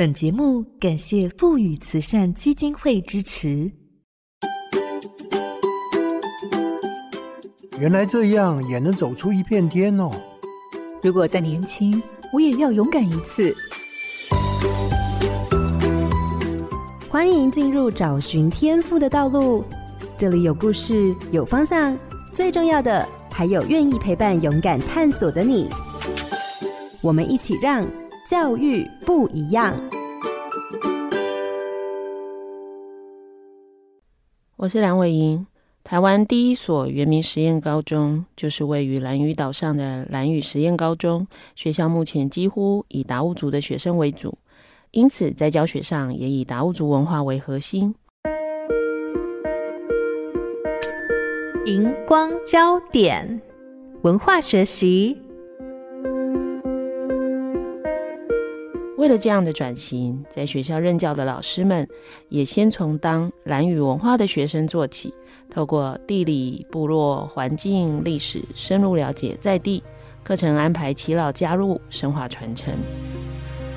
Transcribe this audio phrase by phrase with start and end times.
[0.00, 3.70] 本节目感谢富宇慈善基金会支持。
[7.78, 10.10] 原来这样也能走出一片天哦！
[11.02, 12.02] 如果再年轻，
[12.32, 13.54] 我也要勇敢一次。
[17.10, 19.62] 欢迎进入找寻天赋的道路，
[20.16, 21.94] 这里有故事，有方向，
[22.32, 25.68] 最重要的还有愿意陪伴、勇敢探索的你。
[27.02, 27.86] 我们一起让
[28.30, 29.76] 教育不一样。
[34.54, 35.44] 我是梁伟莹。
[35.82, 41.26] 台湾第一所原名实验高中就是位于兰屿岛上的兰屿实验高中。
[41.56, 44.38] 学校目前几乎以达悟族的学生为主，
[44.92, 47.96] 因此在教学上也以达悟族文化为核心。
[51.66, 53.42] 荧光焦点，
[54.02, 55.20] 文化学习。
[59.00, 61.88] 为了这样的转型，在学校任教的老师们
[62.28, 65.10] 也先从当兰屿文化的学生做起，
[65.48, 69.82] 透过地理、部落、环境、历史，深入了解在地。
[70.22, 72.74] 课程安排耆老加入，深化传承。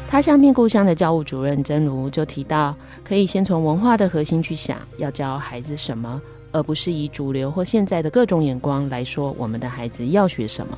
[0.10, 6.22] 他乡变故乡的教务主任曾如就提到，可以先从文化的核心去想，要教孩子什么，
[6.52, 10.78] 而不是以主流或现在的各种眼光来说我们的孩子要学什么。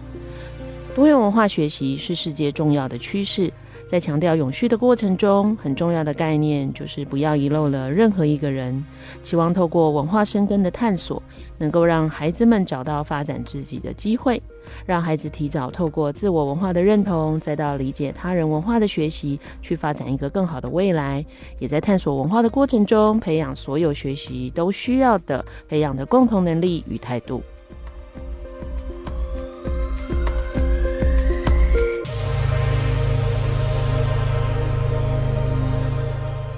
[0.93, 3.51] 多元文化学习是世界重要的趋势。
[3.87, 8.83] 在强调永续的过程中，很重要的概念就是不要遗漏了任何一个人。
[9.21, 11.21] 期望透过文化生根的探索，
[11.59, 14.41] 能够让孩子们找到发展自己的机会，
[14.87, 21.23] 让孩子提早透过自我文化的认同，再到理解他人文化的学习，去发展一个更好的未来。
[21.59, 27.43] 也在探索文化的过程中，培养所有学习都需要的培养的共同能力与态度。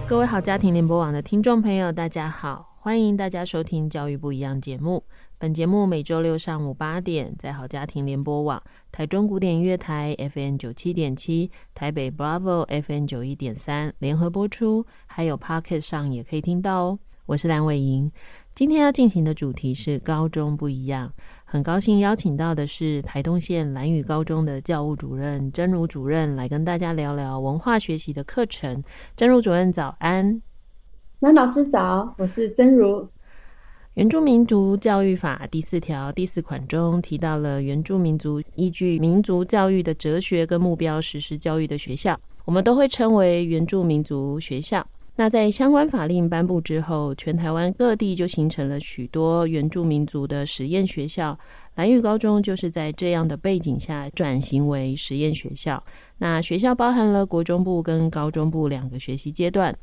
[0.08, 5.04] 各位好，家庭联播网的听众朋友，大家好，欢迎大家收听《教育不一样》节目。
[5.38, 17.00] 本节目每周六上午八点，在好家庭联播网、台中古典音乐台 FM 九七点七、台北 Bravo FM 九一点三联合播出，还有 Pocket 上也可以听到哦。
[17.26, 18.10] 我是蓝伟莹，
[18.56, 21.12] 今天要进行的主题是高中不一样。
[21.50, 28.84] 很高兴邀请到的是台东县兰屿高中的教务主任曾如主任来跟大家聊聊文化学习的课程。
[29.16, 30.42] 曾如主任早安，
[31.22, 33.08] 蓝老师早，我是曾如。
[33.94, 44.86] 原住民族教育法第四条第四款中提到了原住民族依据民族教育的哲学跟目标实施教育的学校，我们都会称为原住民族学校。
[45.20, 51.38] 那在相关法令颁布之后，全台湾各地就形成了许多原住民族的实验学校。
[51.74, 55.84] 蓝屿高中就是在这样的背景下转型为实验学校。
[56.20, 59.76] 那学校包含了国中部跟高中部两个学习阶段。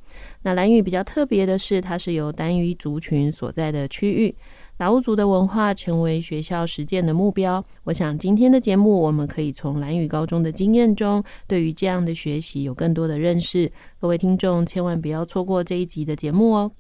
[0.43, 4.35] 那蓝屿比较特别的是，它是由单一族群所在的区域。
[4.77, 7.65] 达悟族的文化成为学校实践的目标。
[7.85, 13.71] 我想今天的节目，我们可以从蓝屿高中的经验中，对于这样的学习有更多的认识。
[14.01, 16.73] 各位听众千万不要错过这一集的节目哦。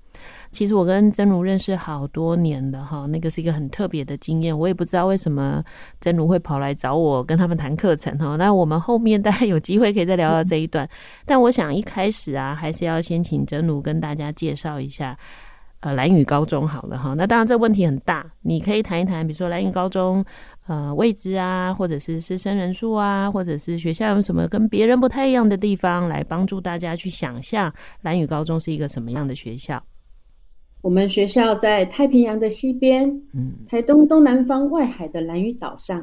[0.50, 4.56] 其实我跟曾如认识好多年了哈，那个是一个很特别的经验。
[4.56, 5.62] 我也不知道为什么
[6.00, 8.36] 曾如会跑来找我跟他们谈课程哈。
[8.36, 10.88] 那我们后面大概有机会可以再聊到这一段。
[11.26, 15.18] 但我想一开始啊，还是要先请曾如跟大家介绍一下。
[15.84, 20.24] 呃，蓝屿高中好了哈，那当然这问题很大，你可以谈一谈，比如说蓝屿高中
[20.66, 29.84] 呃位置啊，或者是师生人数啊，或者是学校有什么跟别人不太一样的地方，来帮助大家去想象蓝屿高中是一个什么样的学校。
[30.80, 36.00] 我们学校在太平洋的西边，嗯，台东东南方外海的兰屿岛上，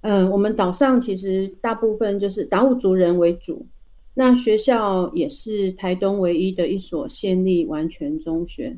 [0.00, 3.66] 嗯、呃，我们岛上其实大部分就是达悟族人为主。
[4.14, 8.74] 那学校也是台东唯一的一所县立完全中学，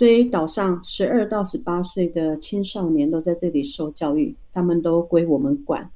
[0.00, 5.86] 所以岛上十二到十八岁的青少年都在这里受教育，他们都归我们管。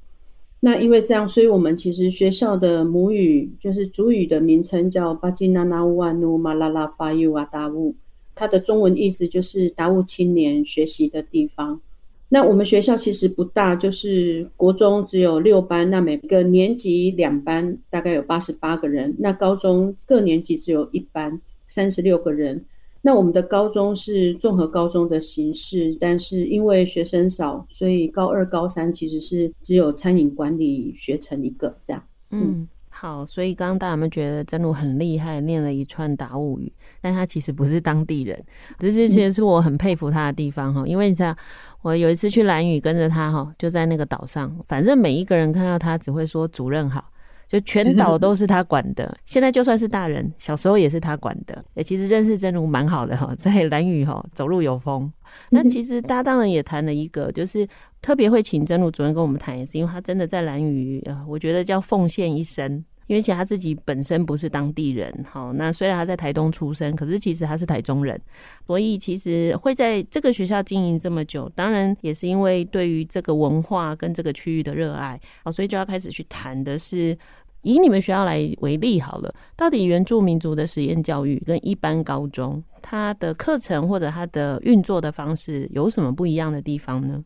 [0.59, 7.95] 那因为这样，所以我们其实学校的母语就是主语的名称叫巴基纳纳乌瓦努马拉拉法尤瓦达乌，
[8.35, 11.81] 它的中文意思就是达悟青年学习的地方。
[12.29, 19.15] 那我们学校其实不大，就是国中只有六班，那每个年级两班，大概有八十八个人。
[19.17, 22.63] 那高中各年级只有一班，三十六个人。
[23.05, 32.03] 那我们的高中是综合高中的形式，但是因为学生少，所以高二、高三其实是只有餐饮管理学成一个这样。
[32.31, 32.41] 嗯。
[32.41, 36.71] 嗯好，所以刚刚大家有没有觉得真如很厉害，念了一串达悟语，
[37.01, 38.41] 但他其实不是当地人，
[38.79, 40.87] 这是其实是我很佩服他的地方哈。
[40.87, 41.35] 因为你知道，
[41.81, 47.03] 我有一次去兰屿跟着他哈，就在那个岛上，反正每一个人看到他只会说主任好，
[47.47, 49.15] 就全岛都是他管的。
[49.25, 51.63] 现在就算是大人，小时候也是他管的。
[51.75, 55.11] 诶，其实认识真如蛮好的哈， 在蓝屿哈走路有风。
[55.49, 57.67] 那其实大家当然也谈了一个，就是
[58.01, 62.83] 特别会请真如主任跟我们谈，也是因为他真的在蓝屿，呃，我觉得叫奉献一生。
[63.07, 68.19] 因为其实他自己本身不是当地人，好，那虽然他在台东出生，可是其实他是台中人，
[68.65, 77.17] 所以其实会在这个学校经营这么久，当然也是因为对于这个文化跟这个区域的热爱，好，所以就要开始去谈的是，
[77.61, 87.23] 以你们学校来为例好了，到底原住民族的实验教育跟一般高中它的课程或者它的运作的方式有什么不一样的地方呢？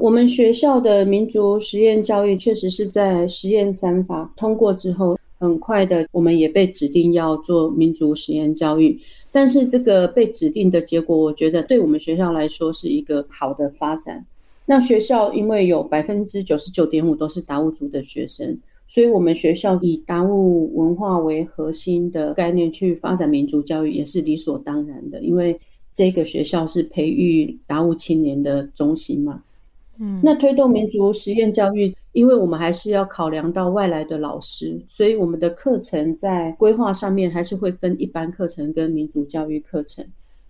[0.00, 8.98] 我们学校的民族实验教育确实是在实验三法通过之后，很快的，我们也被指定要做民族实验教育。
[9.30, 14.24] 但是这个被指定的结果，我觉得对我们学校来说是一个好的发展。
[14.64, 18.58] 那学校因为有百分之九十九点五都是达悟族的学生，
[18.88, 25.20] 所以我们学校以达悟文化为核心的概念去发展民族教育，也是理所当然的。
[25.22, 25.58] 因为
[25.94, 29.42] 这个学校是培育达悟青年的中心嘛。
[30.22, 40.04] 那推动民族实验教育，因为我们还是要考量到外来的老师，所以我们的课程在规划上面还是会分一般课程跟民族教育课程。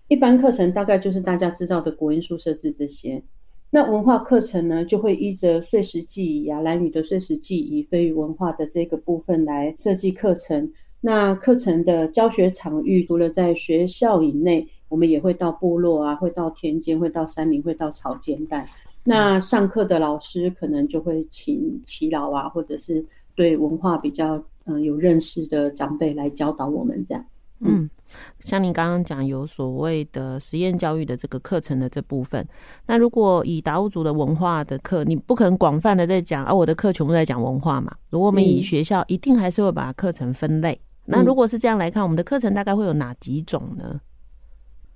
[0.09, 3.23] 一般课程大概就是大家知道的国音数设置这些，
[3.71, 10.71] 那文化课程呢，就会依着岁时祭仪啊、兰屿的岁时记忆、非语文化的这个部分来设计课程。
[11.01, 18.67] 那课程的教学场域，除了在学校以内，我们也会到部落啊，会到田间，会到山林，会到草间带。
[19.09, 23.03] 那上课的老师可能就会请耆老啊，或者是
[23.35, 27.25] 对文化比较嗯、呃、有认识的长辈来教导我们这样。
[27.61, 27.89] 嗯，
[28.39, 32.47] 像您刚刚讲有所谓的实验教育的这个课程的这部分，
[32.87, 37.91] 那如果以达悟族的文化的课，你不可能广泛的在讲，啊、我的课全部在讲文化嘛。
[38.11, 40.79] 如果我们以学校，一定还是会把课程分类。
[41.07, 43.99] 那如果是这样来看，我们的课程大概会有哪几种呢？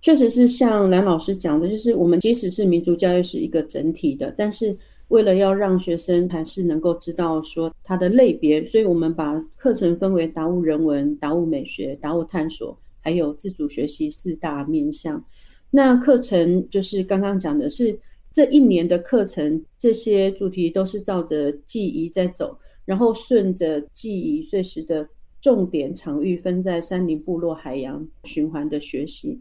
[0.03, 4.77] 确实是像蓝老师讲的，就是我们即使是民族教育是一个整体的，但是
[5.09, 15.25] 为了要让学生还是能够知道说它的类别，所以我们把课程分为达悟人文、达悟美学、达悟探索，还有自主学习四大面向。
[15.71, 17.97] 那课程就是刚刚讲的是
[18.33, 25.09] 这一年的课程，这些主题都是照着记忆在走，然后顺着记忆岁时的
[25.41, 29.39] 重点场域，分在山林、部落、海洋循环的学习。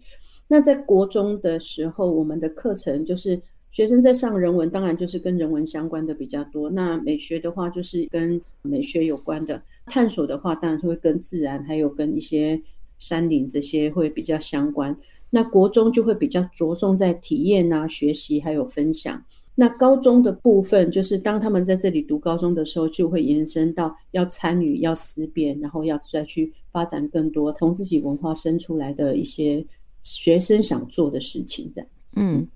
[0.52, 6.70] 那在国中的时候，我们的课程就是学生在上人文，当然就是跟人文相关的比较多。
[6.70, 9.56] 那美学的话，就是跟美学有关的；
[9.86, 12.62] 探索的话，当然是会跟自然，还有跟一些
[13.00, 14.94] 山林这些会比较相关。
[15.30, 19.24] 那国中就会比较着重在体验啊、学习还有分享。
[19.56, 29.66] 那高中的部分，就是当他们在这里读高中的时候，就会延伸到要参与、要思辨，然后要再去发展更多从自己文化生出来的一些。
[30.04, 31.90] 学生想做的事情，这样。
[32.16, 32.48] 嗯，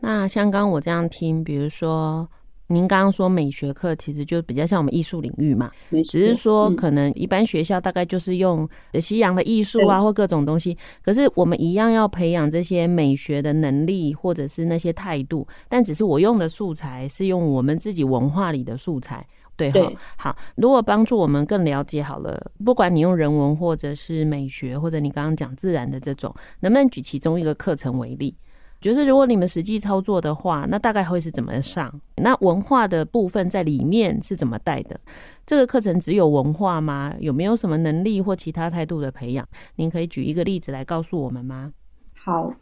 [0.00, 2.26] 那像刚刚我这样听，比如说
[2.68, 5.70] 您刚刚说美学课，其实就比较像我们艺术领域嘛，
[6.06, 8.66] 只是说可能一般学校大概就是用
[8.98, 19.26] 西洋的艺术啊，或各种东西，可是我们一样要培养这些美学的能力，或者是那些态度，但只是我用的素材是用我们自己文化里的素材。
[19.56, 20.36] 对哈，好。
[20.56, 28.34] 如果帮助我们更了解好了，不管你用人文或者是美学，或者你刚刚讲自然的这种，能不能举其中一个课程为例？
[28.80, 32.00] 就是如果你们实际操作的话，那大概会是怎么上？
[32.16, 34.98] 那文化的部分在里面是怎么带的？
[35.46, 37.14] 这个课程只有文化吗？
[37.20, 39.46] 有没有什么能力或其他态度的培养？
[39.76, 41.72] 您可以举一个例子来告诉我们吗？
[42.18, 42.52] 好。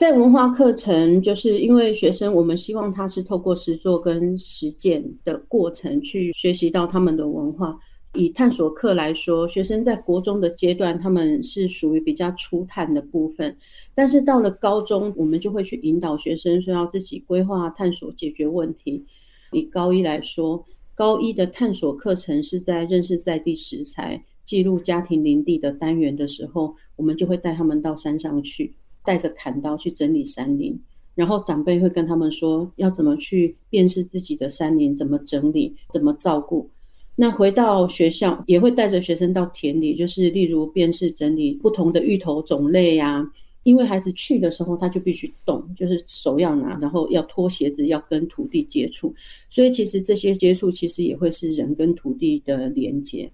[0.00, 7.78] 在文化课程，就是因为学生，我们希望他是透过实作跟实践的过程去学习到他们的文化。
[8.14, 13.54] 以探索课来说，学生在国中的阶段，他们是属于比较初探的部分，
[13.94, 19.04] 但是到了高中，我们就会去引导学生说要自己规划、探索、解决问题。
[19.52, 20.64] 以高一来说，
[20.94, 28.72] 高一的探索课程是在认识在地食材、记录家庭林地的单元的时候，我们就会带他们到山上去。
[29.04, 30.78] 带着砍刀去整理山林，
[31.14, 36.68] 然后长辈会跟他们说要怎么去辨识自己的山林，怎么整理，怎么照顾。
[37.16, 43.30] 那回到学校也会带着学生到田里，就是例如辨识整理不同的芋头种类呀、
[43.62, 49.14] 因为孩子去的时候他就必须动，就是手要拿，然后要脱鞋子，要跟土地接触。
[49.50, 53.30] 所以其实这些接触其实也会是人跟土地的连接。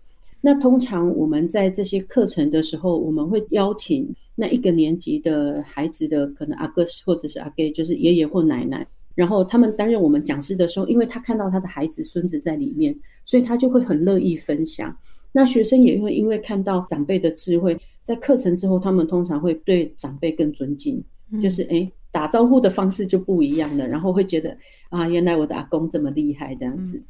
[0.46, 8.86] 那通常我们在这些课程的时候，我们会邀请那一个年级的孩子的可能阿哥或者是阿给，就是爷爷或奶奶，
[9.16, 14.96] 然后他们担任我们讲师的时候，因为他看到他的孩子孙子在里面，所以他就会很乐意分享。
[15.32, 24.56] 那学生也会因为看到长辈的智慧，在课程之后，他们通常会对长辈更尊敬，嗯、就是诶打招呼的方式就不一样了，然后会觉得
[24.90, 26.98] 啊，原来我的阿公这么厉害这样子。
[26.98, 27.04] 嗯、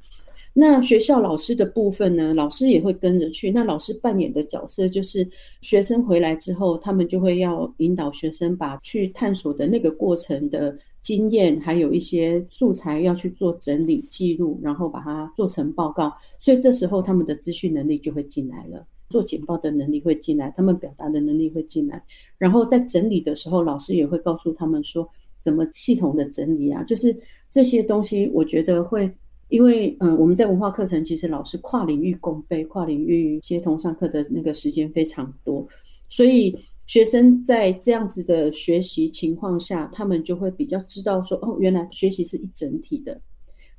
[0.59, 3.51] 那学校老师的部分呢，老师也会跟着去。
[3.51, 5.29] 那老师扮演的角色就是，
[5.61, 16.11] 学生回来之后，他们就会要引导学生把去探索的那个过程的经验，还有一些素材要去做整理记录，然后把它做成报告。
[16.41, 18.87] 所以这时候他们的资讯能力就会进来了。
[19.11, 22.03] 做简报的能力会进来，他们表达的能力会进来，
[22.39, 25.07] 然后在整理的时候，老师也会告诉他们说
[25.45, 27.15] 怎么系统的整理啊，就是
[27.51, 29.09] 这些东西，我觉得会，
[29.49, 35.67] 因为嗯，我们在文化课程其实老师跨领域共备、跨领域协同上课的那个时间非常多，
[36.09, 43.21] 所以学生在这样子的学习情况下，他们就会比较知道说，哦，原来学习是一整体的。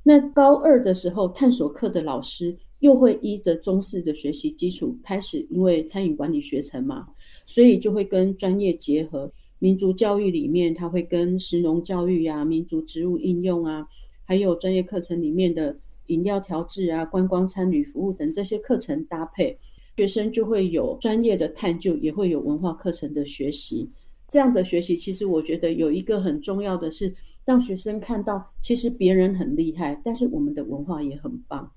[0.02, 2.56] 那高二的时候，探索课的老师。
[2.80, 7.08] 又会依着中式的学习基础开始，因为餐饮管理学程嘛，
[7.44, 9.28] 所以就会跟专业结合。
[9.58, 13.84] 民族教育里面，它会跟食农教育呀、民族植物应用啊，
[14.28, 15.74] 还有专业课程里面的
[16.08, 19.56] 饮料调制啊、观光餐旅服务等这些课程搭配，
[19.96, 23.90] 学生就会有专业的探究，也会有文化课程的学习。
[24.28, 27.10] 这样的学习，其实我觉得有一个很重要的是，
[27.46, 31.72] 让学生看到，其实别人很厉害，但是我们的文化也很棒。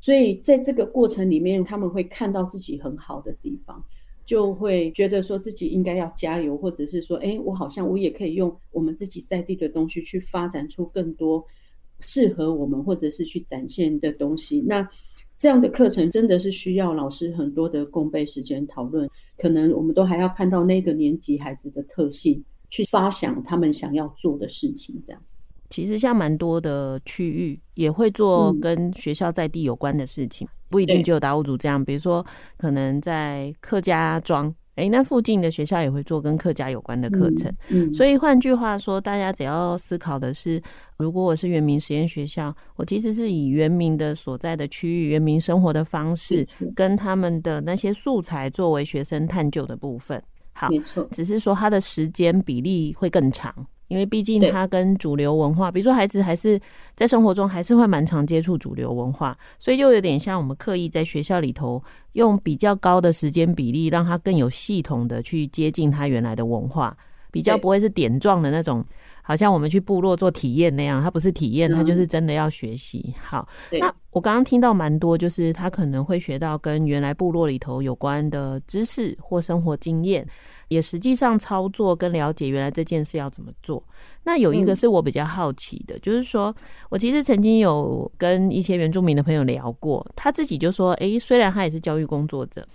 [0.00, 3.84] 所以在这个过程里面，他们会看到自己很好的地方，
[4.24, 11.44] 就会觉得说自己应该要加油，或者是说，哎，我好像我也可以用我们自己在地的东西去发展出更多
[12.00, 14.60] 适合我们，或者是去展现的东西。
[14.66, 14.88] 那
[15.38, 25.22] 这样的课程真的是需要老师很多的共备时间讨论，可能我们都还要看到那个年级孩子的特性，去发想他们想要做的事情，这样。
[25.68, 31.84] 其实像蛮多的区域也会做跟学校在地有关的事情，嗯、不一定只有达悟族这样。
[31.84, 32.24] 比如说，
[32.56, 37.50] 可能在客家庄，哎，那附近的学校也会做跟客家有关的课程。
[37.68, 40.62] 嗯，嗯，所以换句话说，大家只要思考的是，
[40.96, 50.22] 如果我是原民实验学校，我其实是以原民的所在的区域、原民生活的方式，跟他们的那些素材作为学生探究的部分。
[50.52, 53.66] 好，没错，只是说它的时间比例会更长。
[53.88, 56.60] 因为毕竟他跟主流文化，比如说孩子还是
[56.94, 61.82] 在生活中还是会蛮常接触主流文化，所以就有点像我们刻意在学校里头
[62.14, 66.96] 用比较高的时间比例，让他更有系统的去接近他原来的文化，
[67.30, 68.84] 比较不会是点状的那种，
[69.22, 73.14] 好像我们去部落做体验那样，他不是体验，他就是真的要学习。
[73.22, 80.26] 好，那我刚刚听到蛮多，就是他可能会学到跟原来部落里头有关的知识或生活经验。
[80.68, 83.82] 也实际上操作跟了解原来这件事要怎么做。
[84.26, 86.52] 那有一个是我比较好奇的，嗯、就是说
[86.90, 92.66] 我其实曾经有跟一些原住民的朋友聊过，他自己就说：“诶、欸，虽然他也是教育工作者。”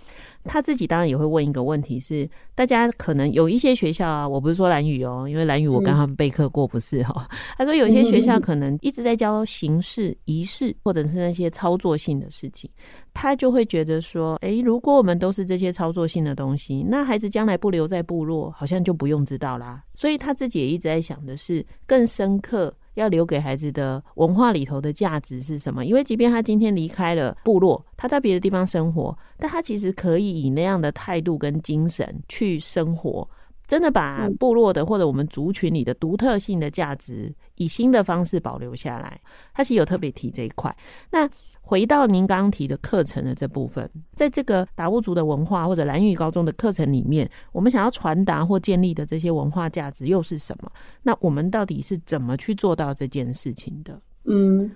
[0.44, 7.22] 他自己当然也会问一个问题是：大家可能有一些学校啊，我不是说蓝语哦，因为蓝语我跟他们备课过，不是哈、哦。
[7.56, 12.68] 他说有一些学校可能一直在教形式、仪式，或者是那些操作性的事情，
[13.14, 19.80] 他就会觉得说：诶，如果我们都是这些操作性的东西，那孩子将来不留在部落，好像就不用知道啦。
[19.94, 22.72] 所以他自己也一直在想的是是更深刻。
[22.94, 25.82] 要留给孩子的文化里头的价值是什么？
[25.82, 33.26] 因为即便他今天离开了部落，他在别的地方生活，但他其实可以以那样的态度跟精神去生活，
[33.72, 39.18] 真的把部落的或者我们族群里的独特性的价值，以新的方式保留下来。
[39.54, 40.76] 他其实有特别提这一块。
[41.10, 41.26] 那
[41.62, 50.70] 回到您刚刚提的课程的这部分，在这个达悟族的文化或者蓝屿高中的课程里面，我们想要传达或建立的这些文化价值又是什么？
[51.02, 53.98] 那我们到底是怎么去做到这件事情的？
[54.24, 54.70] 嗯，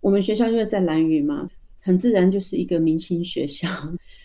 [0.00, 3.68] 我们学校因为在蓝屿嘛，很自然就是一个明星学校。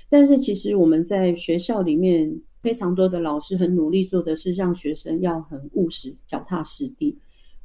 [0.08, 2.32] 但是其实我们在学校里面
[2.64, 7.16] 非常多的老师很努力做的是让学生要很务实、脚踏实地。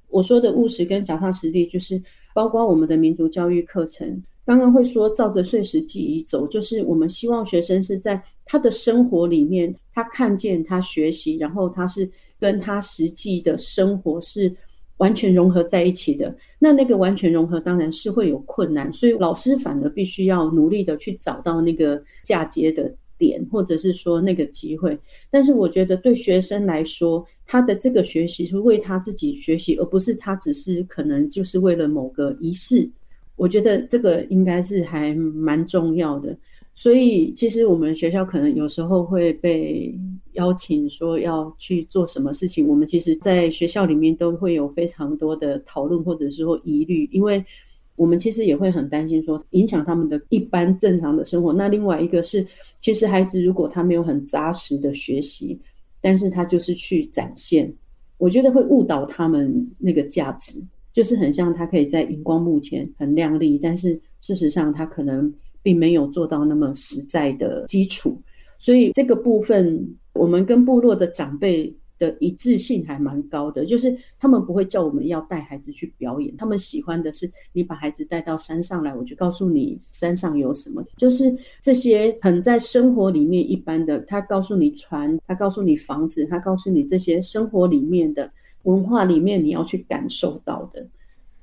[0.09, 2.03] 我说的务实跟脚踏实地，就是
[2.35, 4.23] 包括我们的民族教育课程。
[4.45, 14.51] 刚刚会说照着碎石记忆走，就是我们希望学生是在他的生活里面，他看见他学习，然后他是跟他实际的生活是
[14.97, 16.35] 完全融合在一起的。
[16.59, 24.99] 那那个完全融合当然是会有困难，所以老师反而必须要努力的去找到那个嫁接的点，或者是说那个机会。
[25.31, 32.89] 但是我觉得对学生来说，他的这个学习是为他自己学习，而不是他只是可能就是为了某个仪式。
[33.37, 36.37] 我觉得这个应该是还蛮重要的，
[36.75, 39.95] 所以其实我们学校可能有时候会被
[40.33, 47.45] 邀请说要去做什么事情，我们其实，在学校里面都会有非常多的讨论或者是说疑虑，因为
[47.99, 51.53] 我们其实也会很担心说影响他们的一般正常的生活。
[51.53, 52.47] 那另外一个是，
[52.81, 55.59] 其实孩子如果他没有很扎实的学习，
[56.01, 57.71] 但是他就是去展现，
[58.17, 60.63] 我觉得会误导他们那个价值，
[60.93, 68.17] 就是很像他可以在荧光幕前很亮丽，但是事实上他可能并没有做到那么实在的基础。
[68.59, 88.31] 所以这个部分，我们跟部落的长辈的一致性还蛮高的，就是他们不会叫我们要带孩子去表演，他们喜欢的是你把孩子带到山上来，我就告诉你山上有什么，就是这些很在生活里面一般的，他告诉你船，他告诉你房子，他告诉你这些生活里面的
[88.63, 90.87] 文化里面你要去感受到的。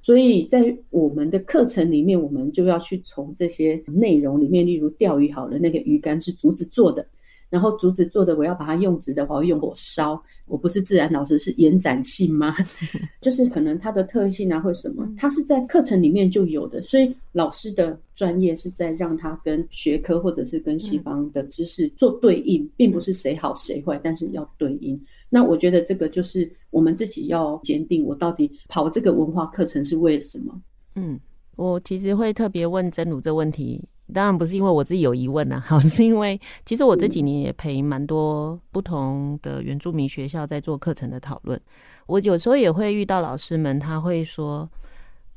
[0.01, 7.03] 所以在我们的课程里面，我们就要去从这些内容里面，例如钓鱼好了，那个鱼竿是竹子做的，
[7.49, 10.21] 然后竹子做的，我要把它用直的话，我用火烧。
[10.47, 12.55] 我不是自然老师，是延展性吗？
[13.21, 16.81] 就是可能它的特性啊，或什么，它是在课程里面就有的。
[16.83, 24.99] 所以老师的专业是在让他跟学科或者是跟西方的知识做对应，并不是谁好谁坏，但是要对应。
[25.29, 30.61] 那我觉得这个就是我们自己要坚定，我到底跑这个文化课程是为了什么？
[30.95, 31.19] 嗯，
[31.55, 33.83] 我其实会特别问真如这问题。
[34.13, 41.59] 当然不是因为我自己有疑问呐， 好，是因为其实我这几年也陪蛮多不同的原住民学校在做课程的讨论。
[42.05, 44.69] 我有时候也会遇到老师们，他会说：“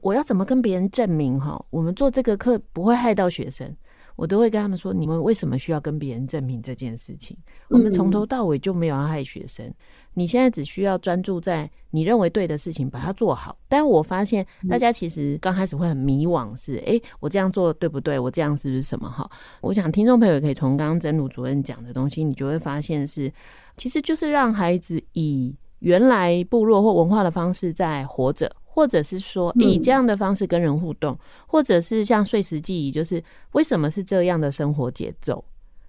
[0.02, 3.74] 我要怎么跟别人证明哈，我们做这个课不会害到学生？”
[4.18, 7.36] 我都会跟他们说：“你们为什么需要跟别人证明这件事情？
[7.68, 9.72] 我们从头到尾就没有要害学生。
[10.14, 18.18] 你现在只需要专注在你认为对的事情，把它做好。”但我发现大家其实刚开始会很迷惘，是：诶，我这样做对不对？
[18.18, 19.08] 我这样是不是什么？
[19.08, 23.32] 哈，我想听众朋友也可以从刚刚真如主任讲的东西，你就会发现是，
[23.76, 28.50] 其实就是让孩子以原来部落或文化的方式在活着。
[28.78, 31.18] 或者是说以这样的方式跟人互动，嗯、
[31.48, 33.20] 或者是像碎石记忆，就是
[33.50, 35.44] 为什么是这样的生活节奏？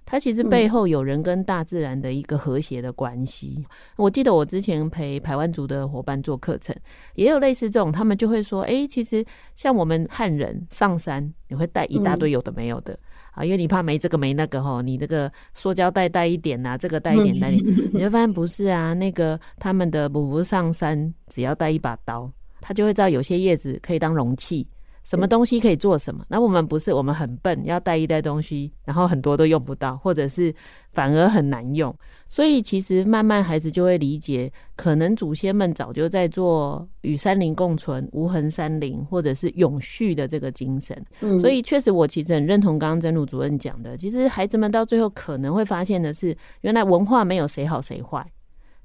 [0.08, 3.58] 它其实背后有人跟大自然的一个和谐的关系。
[3.60, 3.66] 嗯、
[3.98, 6.76] 我记得我之前陪台湾族的伙伴做课程，
[7.14, 9.24] 也有类似这种，他们就会说：“哎、欸，其实
[9.54, 13.00] 像我们汉人上山，你会带一大堆有的没有的、嗯、
[13.34, 22.28] 啊，因为你怕没这个没那个哈，你这个塑胶袋带一点呐、啊，这个带一点带一点，嗯、你会发现不是啊，那个他们的母母上山只要带一把刀。”
[22.62, 24.68] 他就会知道有些叶子可以当容器，
[25.04, 26.24] 什么东西可以做什么。
[26.28, 30.54] 那我们不是，我们很笨，要带一袋东西，然后很多都用不到，或者是
[30.92, 31.96] 反而很难用。
[32.28, 41.04] 所以其实慢慢孩子就会理解，可能祖先们早就在做与山林共存、无痕山林，或者是永续的这个精神。
[41.22, 48.24] 嗯，所以确实我其实很认同刚刚真如主任讲的，其实孩子们到最后可能会发现的是，原来文化没有谁好谁坏，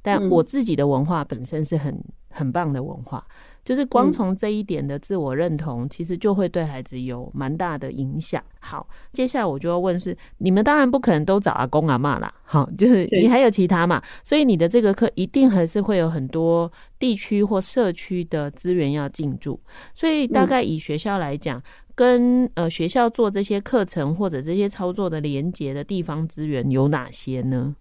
[0.01, 2.03] 但我自己的文化本身是很
[2.35, 3.25] 很棒的文化。
[3.65, 8.45] 就是光从这一点的自我认同，其实就会对孩子有蛮大的影响。
[8.61, 19.59] 好，接下来我就要问是，你们当然不可能都找阿公阿嬷啦，好，就是你还有其他嘛，所以你的这个课一定还是会有很多地区或社区的资源要进驻。
[19.95, 21.63] 所以大概以学校来讲，
[21.95, 27.75] 跟呃学校做这些课程或者这些操作的连接的地方资源有哪些呢？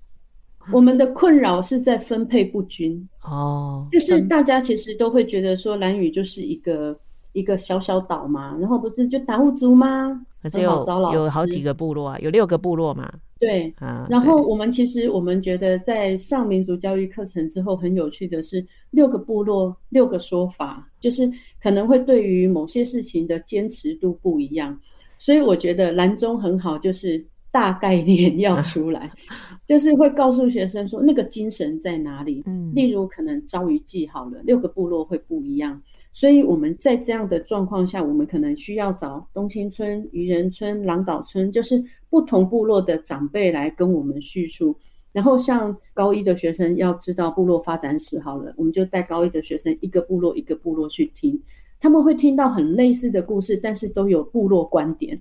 [0.72, 6.98] 我们的困扰是在分配不均哦，就是大家其实都会觉得说兰屿就是一个
[7.34, 10.26] 一个小小岛嘛，然后不是就达悟族吗？
[10.42, 13.12] 可是有有好几个部落啊，有六个部落嘛。
[13.40, 21.30] 对啊，然后我们其实我们觉得在上民族教育课程之后，很有趣的是六个部落六个说法，就是
[21.62, 24.80] 可能会对于某些事情的坚持度不一样，
[25.18, 27.24] 所以我觉得兰中很好，就是。
[27.54, 29.12] 大概念 要出来，
[29.74, 32.44] 就是会告诉学生说那个精神在哪里。
[32.46, 35.82] 嗯，例如可能朝鱼记好了，六个部落会不一样，
[36.12, 44.78] 所以我们在这样的状况下，我们可能需要找东青村、渔人村、狼岛村，就是不同部落的长辈来跟我们叙述。
[45.12, 51.42] 然后像高一的学生要知道部落发展史好了，我们就带高一的学生一个部落一个部落去听，
[51.80, 55.20] 他们会听到很类似的故事，但是都有部落观点。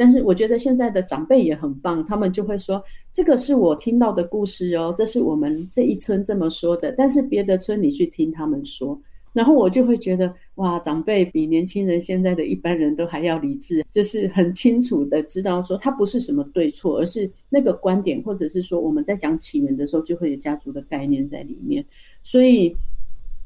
[0.00, 2.82] 但是我觉得现在的长辈也很棒，他们就会说，
[3.12, 6.90] 这个是我听到的故事哦，这是我们这一村这么说的。
[6.96, 8.98] 但是别的村你去听他们说，
[9.34, 21.84] 然后我就会觉得哇，长辈比年轻人现在的一般人都还要理智，就是很清楚的知道说他不是什么对错，而是那个观点，或者是说我们在讲起源的时候就会有家族的概念在里面，
[22.22, 22.74] 所以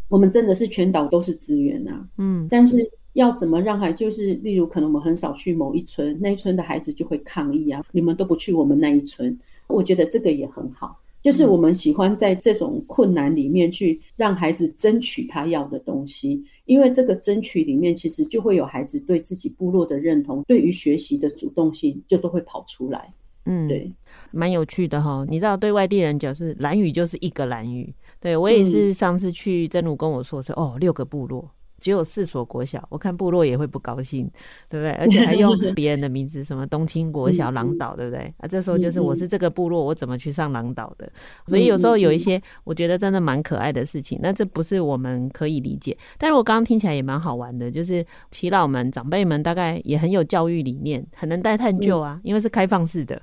[0.09, 2.89] 我们真的是全岛都是资源啊，嗯，但是。
[3.15, 9.37] 要怎么让孩，就是例如可能我们很少去某一村，那一村的孩子就会抗议啊，你们都不去我们那一村。
[9.67, 23.11] 我觉得这个也很好，就是我们喜欢在这种困难里面去让孩子争取他要的东东西，因为这个争取里面，其实就会有孩子对自己部落的认同，对于学习的主动性，就都会跑出来。
[23.47, 23.91] 嗯，对，
[24.31, 25.25] 蛮有趣的哈。
[25.29, 27.95] 你知道，对外地人讲是蓝语就是一个蓝语。
[28.21, 31.49] 对我也是上次去真如跟我说是、嗯、哦，六个部落。
[31.85, 34.27] 只有四所国小，我看部落也会不高兴，
[34.71, 34.93] 对不对？
[34.97, 38.33] 而且还用别人的名字，什么东青国小、狼岛，对不对？
[38.39, 41.07] 啊，这时候就是我是这个部落，我怎么去上狼岛的？
[41.47, 45.95] 所以有时候有一些我觉得真的蛮可爱的事情，那这不是我们可以理解。
[46.17, 53.21] 但是我刚刚听起来也蛮好玩的，就是耆老们、长辈们大概也很有教育理念，很能带探究啊，因为是开放式的。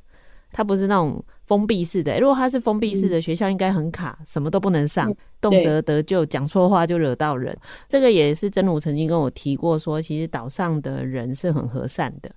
[0.54, 7.54] 它不是那种封闭式的，欸，如果它是封闭式的学校，应该很卡，什么都不能上，动辄得咎，讲错话就惹到人。
[7.90, 12.32] 这个也是真如曾经跟我提过，说其实岛上的人是很和善的，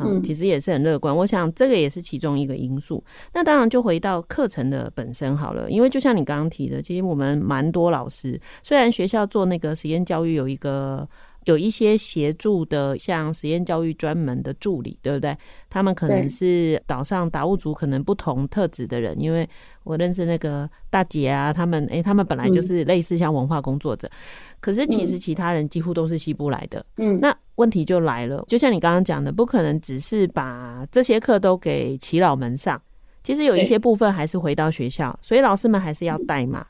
[0.00, 1.16] 嗯，其实也是很乐观。
[1.16, 3.00] 我想这个也是其中一个因素。
[3.32, 11.08] 那当然就回到课程的本身好了，因为就像你刚刚提的，其实我们蛮多老师，虽然学校做那个实验教育有一个。
[11.48, 15.34] 有一些协助的，像实验教育专门的助理，对不对？
[15.70, 19.48] 他们可能是岛上达悟族可能不同特质的人，因为
[19.82, 24.18] 我认识那个大姐啊，他们诶、欸，他们本来就是类似像文化工作者，嗯、
[24.60, 26.84] 可是其实其他人几乎都是西部来的。
[26.98, 32.78] 嗯，那问题就来了，就像你刚刚讲的，不可能只是把这些课都给耆老们上，
[33.22, 36.66] 其实有一些部分还是回到学校，所以老师们还是要带嘛。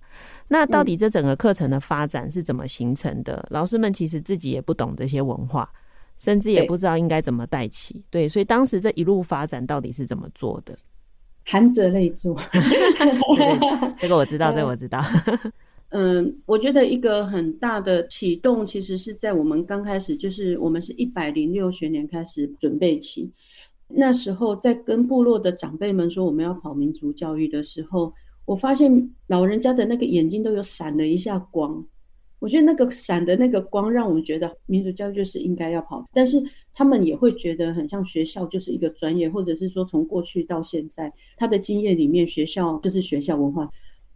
[0.50, 3.34] 那到底这整个课程的发展是怎么形成的？
[3.34, 5.70] 嗯、老师们其实自己也不懂这些文化，
[6.16, 8.02] 甚至也不知道应该怎么带起。
[8.08, 10.74] 对，所以当时这一路发展到底是怎么做的？
[11.44, 12.34] 含着泪做。
[13.98, 15.04] 这个我知道，这个我知道。
[15.90, 23.30] 嗯，我觉得一个很大的启动，其实是在我们刚开始，就是我们是一百零六学年开始准备起，
[23.87, 28.11] 那时候在跟部落的长辈们说我们要跑民族教育的时候。
[28.48, 31.84] 我发现老人家的那个眼睛都有闪了一下光，
[32.38, 43.68] 我觉得那个闪的那个光让我们觉得民族教育就是应该要跑，但是他们也会觉得很像学校就是一个专业，或者是说从过去到现在他的经验里面，学校就是学校文化。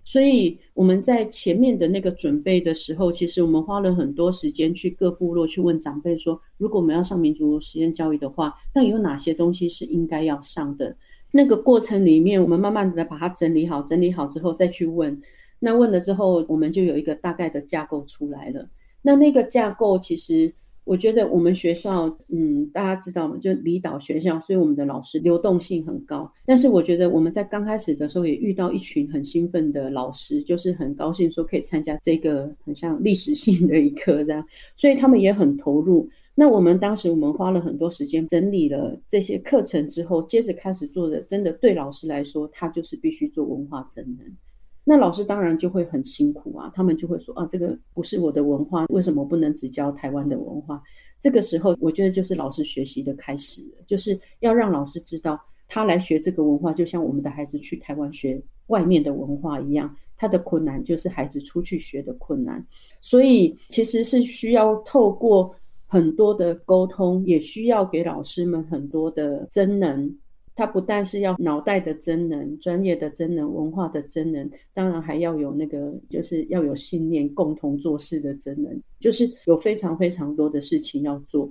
[0.03, 10.97] 所以我们在前面的那个准备的时候，其实我们花了很多时间去各部落去问长辈说，如果我们要上民族实验教育的话，那有哪些东西是应该要上的？
[11.35, 15.21] 那个过程里面，我们慢慢的把它整理好，整理好之后再去问。
[15.59, 18.68] 那问了之后，我们就有一个大概的架构出来了。
[19.01, 20.53] 那那个架构，其实
[20.85, 23.38] 我觉得我们学校，嗯，大家知道吗？
[23.40, 26.31] 就离岛学校，所以我们的老师流动性很高。
[26.45, 34.45] 但是我觉得我们在刚开始的时候也遇到一群很兴奋的老师，就是很高兴说可以参加这个很像历史性的一课这样，
[34.77, 36.09] 所以他们也很投入。
[36.35, 44.35] 那我们当时我们花了很多时间整理了这些课程之后，接着开始做的，真的对老师来说，他就是必须做文化真人。
[44.83, 50.83] 那老师当然就会很辛苦啊，他们就会说啊，这个不是我的文化，为什么不能只教台湾的文化？
[51.21, 62.66] 这个时候，我觉得就是老师学习的开始，就是要让老师知道，他来学这个文化，就像我们的孩子去台湾学外面的文化一样，他的困难就是孩子出去学的困难，
[63.03, 65.55] 所以其实是需要透过。
[65.93, 70.11] 很多的沟通也需要给老师们很多的真能，
[70.55, 81.47] 他不但是要脑袋的真能、专业的真能、文化的真能，当然还要有那个就是要有信念、共同做事的真能，就是有非常非常多的事情要做。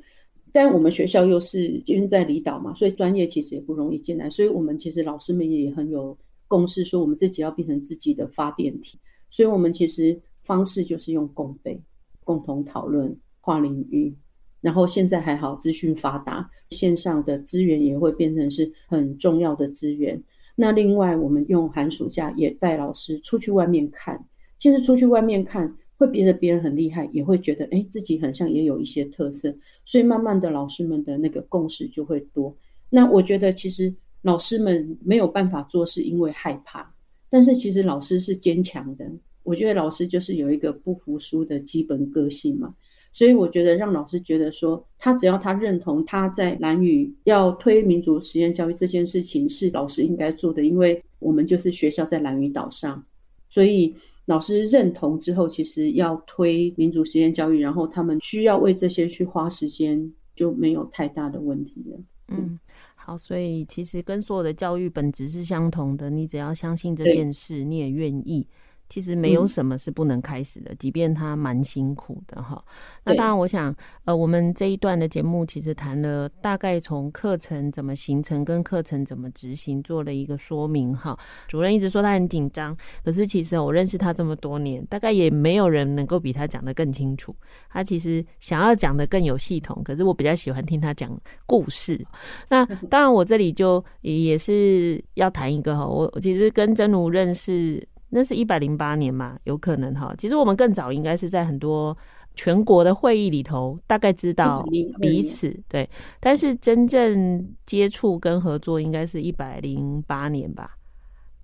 [0.51, 8.97] 但我们学校又是因为在离岛嘛，所以专业其实也不容易进来，所以我们其实老师们也很有共识，说我们自己要变成自己的发电体，
[9.29, 11.79] 所以我们其实方式就是用共备、
[12.23, 14.11] 共同讨论、跨领域。
[14.61, 20.21] 然后现在还好，资讯发达，线上的资源也会变成是很重要的资源。
[20.55, 24.23] 那另外，我们用寒暑假也带老师出去外面看，
[24.59, 29.53] 其实出去外面看会觉得别人很厉害，也会觉得哎，自己很像也有一些特色。
[29.85, 32.55] 所以慢慢的，老师们的那个共识就会多。
[32.89, 36.93] 那我觉得，其实老师们没有办法做，是因为害怕，
[37.29, 39.09] 但是其实老师是坚强的。
[39.43, 42.75] 我觉得老师就是有一个不服输的基本个性嘛。
[43.13, 53.03] 所以我觉得让老师觉得说，他只要他认同他在兰屿要推民族实验教育这件事情是老师应该做的，因为我们就是学校在兰屿岛上，
[53.49, 53.93] 所以
[54.25, 61.99] 老师认同之后，其实要推民族实验教育，然后他们需要为这些去花时间，就没有太大的问题了。
[62.29, 62.57] 嗯，
[62.95, 68.47] 好，所以其实跟所有的教育本质是相同的，你只要相信这件事，你也愿意。
[68.91, 72.61] 其实没有什么是不能开始的，嗯、即便他蛮辛苦的哈。
[73.05, 73.73] 那当然，我想，
[74.03, 81.17] 呃，我们这一段的节目其实谈了大概从课程怎么形成跟课程怎么执行做了一个说明哈。
[81.47, 87.33] 主任一直说他很紧张，可是其实我认识他这么多年，大概也没有人能够比他讲得更清楚。
[87.69, 92.05] 他其实想要讲的更有系统，可是我比较喜欢听他讲故事。
[92.49, 97.81] 那当然，我这里就也是要谈一个哈，我其实跟真如认识。
[98.11, 100.13] 那是一百零八年嘛，有可能哈。
[100.17, 101.97] 其实我们更早应该是在很多
[102.35, 104.63] 全国的会议里头，大概知道
[104.99, 105.89] 彼此对。
[106.19, 110.77] 但是真正接触跟合作，应该是一百零八年吧。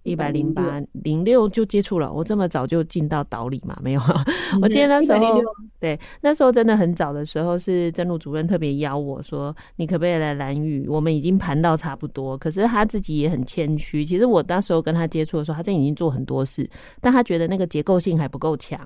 [0.07, 3.77] 一百零八零六就接触了，我这么早就进到岛里嘛？
[3.83, 4.01] 没有，
[4.61, 5.41] 我记得那时候
[5.79, 10.87] 对，那时候真的很早的时候，是真如主任特别邀我说，你可不可以来蓝屿？
[10.87, 14.05] 我们已经盘到差不多，可是他自己也很谦虚。
[14.05, 16.69] 其实我那时候跟他接触的时候，他真已经做很多事，
[17.01, 18.79] 但他觉得那个结构性还不够强。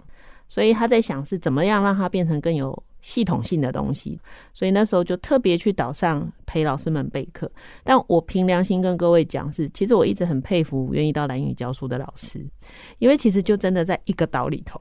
[0.49, 4.19] 所以他在想是怎么样让它变成更有系统性的东西，
[4.53, 7.51] 所以那时候就特别去岛上陪老师们备课。
[7.83, 12.45] 但我凭良心跟各位讲是，其实我一直很佩服愿意到兰屿教书的老师，
[12.99, 14.79] 因为其实就真的在一个岛里头，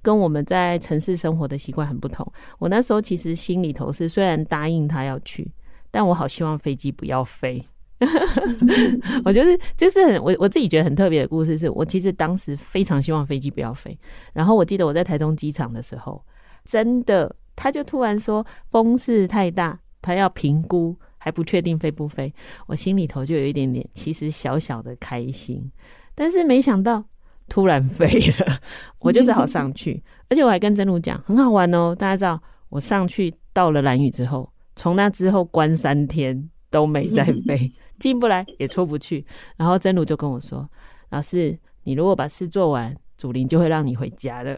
[0.00, 2.26] 跟我们在城市生活的习惯很不同。
[2.58, 5.50] 我那时候其实心里头是虽然答应他要去，
[5.90, 7.62] 但我好希望飞机不要飞。
[9.26, 13.98] 我觉得这是很我我自己觉得很特别的故事是，是我其实当时非常希望飞机不要飞。
[14.32, 16.24] 然后我记得我在台东机场的时候，
[16.64, 22.32] 真的他就突然说风势太大，他要评估，还不确定飞不飞。
[22.66, 25.70] 我心里头就有一点点其实小小的开心，
[26.14, 27.04] 但是没想到
[27.48, 28.06] 突然飞
[28.38, 28.58] 了，
[29.00, 30.02] 我就只好上去。
[30.28, 37.72] 而且我还跟真如讲很好玩哦，大家知道我上去到了蓝屿之后，从那之后关三天都没再飞。
[38.00, 39.26] 进不来也出不去，
[39.58, 40.66] 然后真如就跟我说
[41.10, 44.56] ：“老师，你如果把事做完，祖灵就会让你回家了。”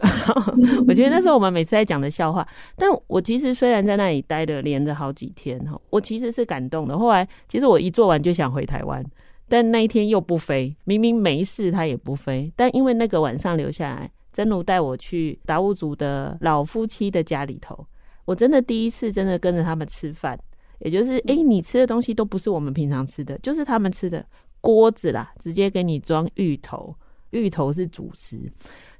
[0.87, 2.46] 我觉得那时候我们每次在讲的笑话，
[2.77, 6.96] 但我其实虽然在那里待了连着好几天哈，我其实是感动的。
[6.96, 9.05] 后来其实我一做完就想回台湾，
[9.48, 17.85] 但那一天又不飞，明明没事他也不飞，但因为那个晚上留下来，真如带我去达悟族的老夫妻的家里头，
[18.25, 20.38] 我真的第一次真的跟着他们吃饭。
[20.85, 24.27] 也就是，哎、欸，你吃的东西都不是我们平常吃的，就是他们吃的
[24.61, 26.92] 锅子啦，直接给你装芋头，
[27.33, 28.38] 芋头是主食，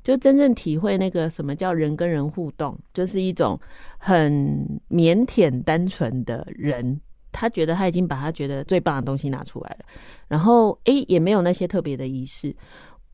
[0.03, 3.59] 就真正体会那个什么叫人跟人互动，就是一种
[3.99, 9.85] 很腼腆单纯的人，他觉得他已经把他觉得最棒的东西拿出来了，
[10.29, 12.55] 然后哎、欸，也没有那些特别的仪式，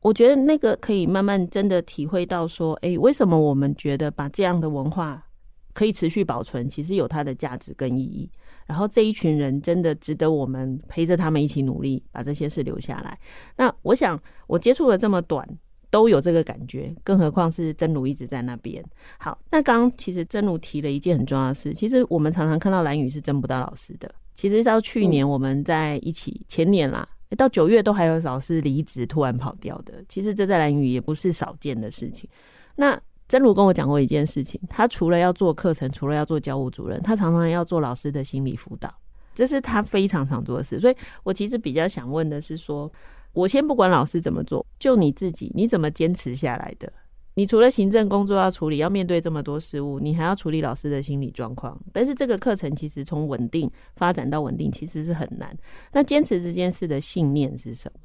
[0.01, 5.27] 我觉得那个可以慢慢真的体会到说，哎、欸，为什么我们觉得把这样的文化
[5.73, 8.29] 可以持续保存，其实有它的价值跟意义。
[8.69, 13.17] 然后这一群人真的值得我们陪着他们一起努力，把这些事留下来。
[13.57, 15.43] 那我想，我接触了这么短，
[15.89, 18.85] 都有这个感觉，更何况是真如一直在那边。
[19.17, 24.13] 好，那刚刚其实真如提了一件很重要的事，其实我们常常看到蓝宇是争不到老师的。
[24.35, 29.95] 其实到去年我们在一起，前年啦，到九月都还有老师离职突然跑掉的。
[30.07, 32.29] 其实这在蓝宇也不是少见的事情。
[32.75, 32.97] 那
[33.29, 38.91] 真如跟我讲过一件事情，他除了要做课程，除了要做教务主任，他常常要做老师的心理辅导，
[39.35, 40.79] 这是他非常常做的事。
[40.79, 42.91] 所以我其实比较想问的是说，
[43.31, 46.91] 我先不管老师怎么做，就你自己，你怎么坚持下来的？
[47.35, 51.79] 你除了行政工作要处理，要面对这么多事务，你还要处理老师的心理状况。
[51.93, 55.55] 但是这个课程其实从稳定发展到稳定，其实是很难。
[55.93, 57.99] 那坚持这件事的信念是什么？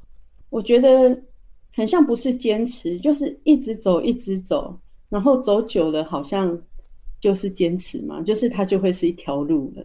[0.51, 1.19] 我觉得
[1.73, 4.79] 很像不是坚持，就是一直走，一直走。
[5.09, 6.59] 然后走久了，好像
[7.21, 9.83] 就是坚持嘛，就是它就会是一条路了。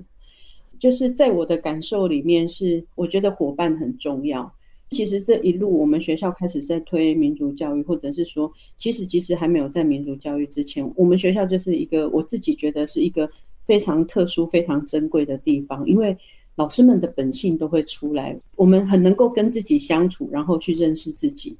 [0.78, 4.50] 就是在我的感受里面，是我觉得伙伴很重要。
[4.90, 13.30] 其实这一路，我们学校开始在推民族教育，或者是说，其实其实还没有在民族教育之前，我们学校就是一个我自己觉得是一个
[13.66, 16.16] 非常特殊、非常珍贵的地方，因为
[16.56, 21.54] 老师们的本性都会出来，我们很能够跟自己相处，然后去认识自己。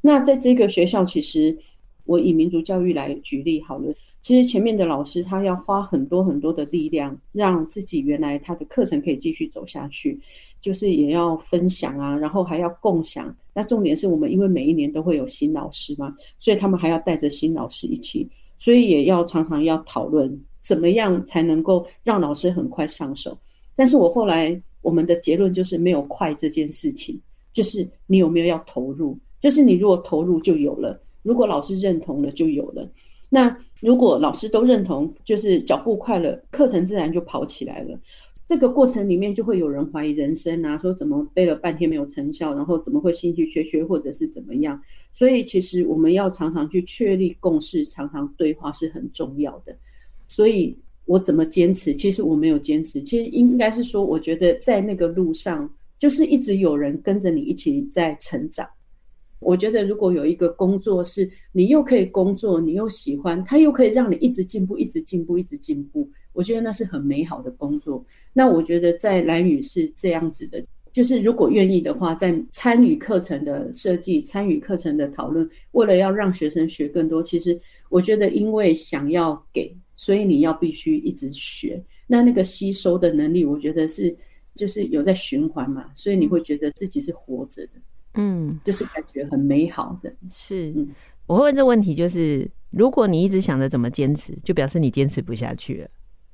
[0.00, 1.56] 那在这个学校，其实。
[2.04, 10.18] 我以民族教育来举例好了，其实前面的老师他要花很多很多的力量，让自己原来他的课程可以继续走下去，
[10.60, 13.34] 就是也要分享啊，然后还要共享。
[13.52, 23.36] 那重点是我们因为每一年都会有新老师嘛，所以他们还要带着新老师一起，所以也要常常要讨论怎么样才能够让老师很快上手。
[23.76, 27.20] 但是我后来我们的结论就是没有快这件事情，
[27.52, 31.00] 就是你有没有要投入，就是你如果投入就有了。
[31.24, 32.88] 如果老师认同了，就有了。
[33.28, 37.98] 那如果老师都认同，就是脚步快了，课程自然就跑起来了。
[38.46, 44.80] 这个过程里面就会有人怀疑人生啊，说怎么背了半天没有成效，然后怎么会兴趣缺缺，或者是怎么样？
[45.14, 49.74] 所以其实我们要常常去确立共识，常常对话是很重要的。
[50.28, 51.94] 所以我怎么坚持？
[51.94, 58.68] 其实我没有坚持，其实应该是说，我觉得在那个路上，就是一直有人跟着你一起在成长。
[59.44, 68.04] 我觉得如果有一个工作是你又可以工作，你又喜欢，它又可以让你一直进步，一直进步，一直进步，我觉得那是很美好的工作。
[68.32, 81.82] 那我觉得在蓝宇是这样子的，就是如果愿意的话，在参与课程的设计、参与课程的讨论，为了要让学生学更多，其实我觉得因为想要给，所以你要必须一直学。
[82.06, 84.14] 那那个吸收的能力，我觉得是
[84.56, 87.72] 就是有在循环嘛，所以你会觉得自己是活着的，
[88.14, 90.12] 嗯，就是感觉很美好的。
[90.30, 90.88] 是，嗯，
[91.26, 95.88] 我会问这问题，就是如果你一直想着怎么坚持，就表示你坚持不下去了。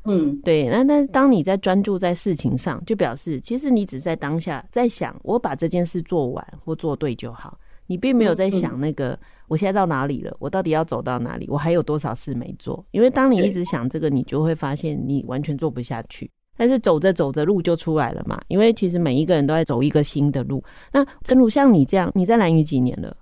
[0.05, 12.83] 嗯，对，那那当你在专注在事情上，就表示其实你只在当下在想，我把这件事做完或做对就好，你并没有在想那个我现在到哪里了，我到底要走到哪里，我还有多少事没做。
[12.93, 16.31] 因为当你一直想这个，你就会发现你完全做不下去。
[16.61, 20.63] 但是走着走着路就出来了嘛，因为其实每一个人都在走一个新的路。
[20.93, 23.17] 那真如像你这样，你在蓝屿几年了？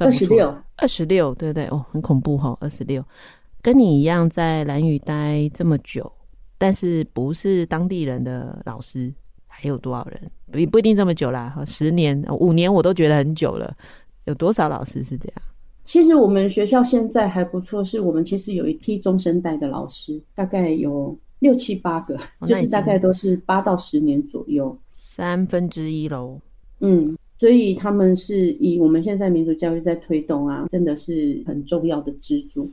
[0.00, 3.04] 二十六，二十六，对对哦，很恐怖哈，二十六。
[3.62, 6.10] 跟你一样在蓝屿待这么久，
[6.58, 9.14] 但是不是当地人的老师
[9.46, 10.20] 还有多少人？
[10.50, 13.72] 不不一定这么久啦，十年、五年我都觉得很久了。
[14.24, 15.42] 有多少老师是这样？
[15.84, 26.40] 其实我们学校现在还不错，是我们其实有一批中生代的老师，大概有六七八个，哦、 就是大概都是八到十年左右，三分之一喽。
[26.78, 32.70] 嗯，所以他们是以我们现在民族教育在推动啊，真的是很重要的支柱。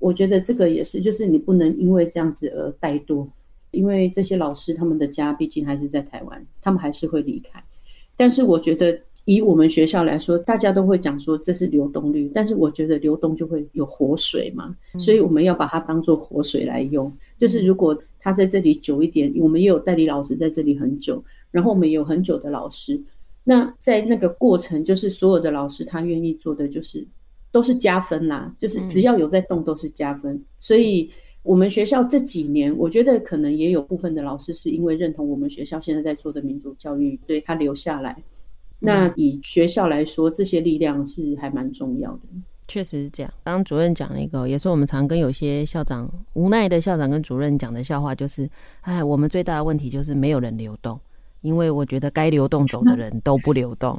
[0.00, 3.24] 我觉得这个也是，就是你不能因为这样子而怠惰，
[3.70, 7.62] 因为这些老师他们的家毕竟还是在台湾，他们还是会离开。
[8.16, 17.12] 但是我觉得以我们学校来说，大家都会讲说这是流动率，但是我觉得流动就会有活水嘛，所以我们要把它当做活水来用。
[17.40, 23.00] 就是如果他在这里久一点，我们也有代理老师在这里很久，然后我们也有很久的老师，
[23.44, 27.06] 那在那个过程，就是所有的老师他愿意做的就是。
[27.50, 30.34] 都是加分啦，就是只要有在动都是加分。
[30.34, 31.10] 嗯、所以，
[31.42, 38.22] 我们学校这几年，我觉得可能也有部分的老师是因为认同我们学校现在在做的民族教育，所以他留下来。
[38.78, 42.20] 那以学校来说，这些力量是还蛮重要的。
[42.68, 43.32] 确实是这样。
[43.42, 48.48] 刚刚主任讲了一个，也是我们常跟有些校长无奈的校长跟主任讲的笑话，就是，
[48.82, 51.00] 哎，我们最大的问题就是没有人流动。
[51.42, 53.96] 因为我觉得该流动走的人都不流动，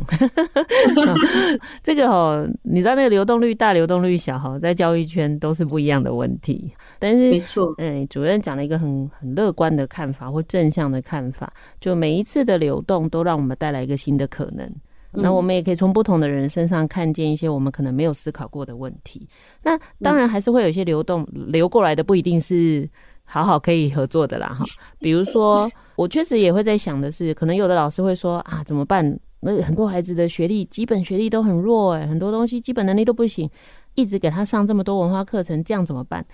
[1.82, 6.69] 这个哦，你知道那个流动率大、流动率小哈，在教育圈都是不一样的问题。
[6.99, 14.69] 但是，没错，哎，主任讲了一个很很乐观的看法或正向的看法，就每一次的流动都让我们带来一个新的可能。
[15.12, 19.28] 那我们也可以从不同的人身上看见一些我们可能没有思考过的问题。
[19.63, 22.89] 那当然还是会有一些流动流过来的，不一定是
[23.24, 24.65] 好好可以合作的啦哈。
[25.00, 25.69] 比如说。
[26.00, 29.19] 我确实也会在想的是，可能有的老师会说啊，怎么办？
[29.41, 33.50] 那很多孩子的学历，基本学历都很弱，诶，很多东西基本能力都不行，
[33.95, 36.26] 一直给他上这么多文化课程，这样怎么办？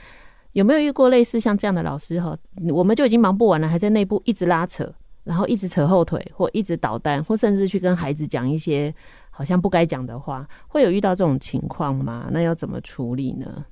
[0.51, 2.21] 有没有遇过类似像这样的老师？
[2.21, 2.37] 哈，
[2.69, 4.93] 我们就已经忙不完了，还在内部一直拉扯，
[5.25, 8.95] 然后一直扯后腿，或一直捣蛋，或甚至去跟孩子讲一些
[9.29, 12.29] 好像不该讲的话，会有遇到这种情况吗？
[12.31, 13.65] 那要怎么处理呢？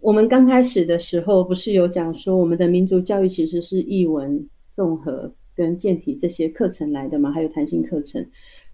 [0.00, 4.46] 我们刚开始的时候，不是有讲说，我们的民族教育其实是译文。
[4.78, 8.24] 综合跟健体这些课程来的嘛，还有弹性课程，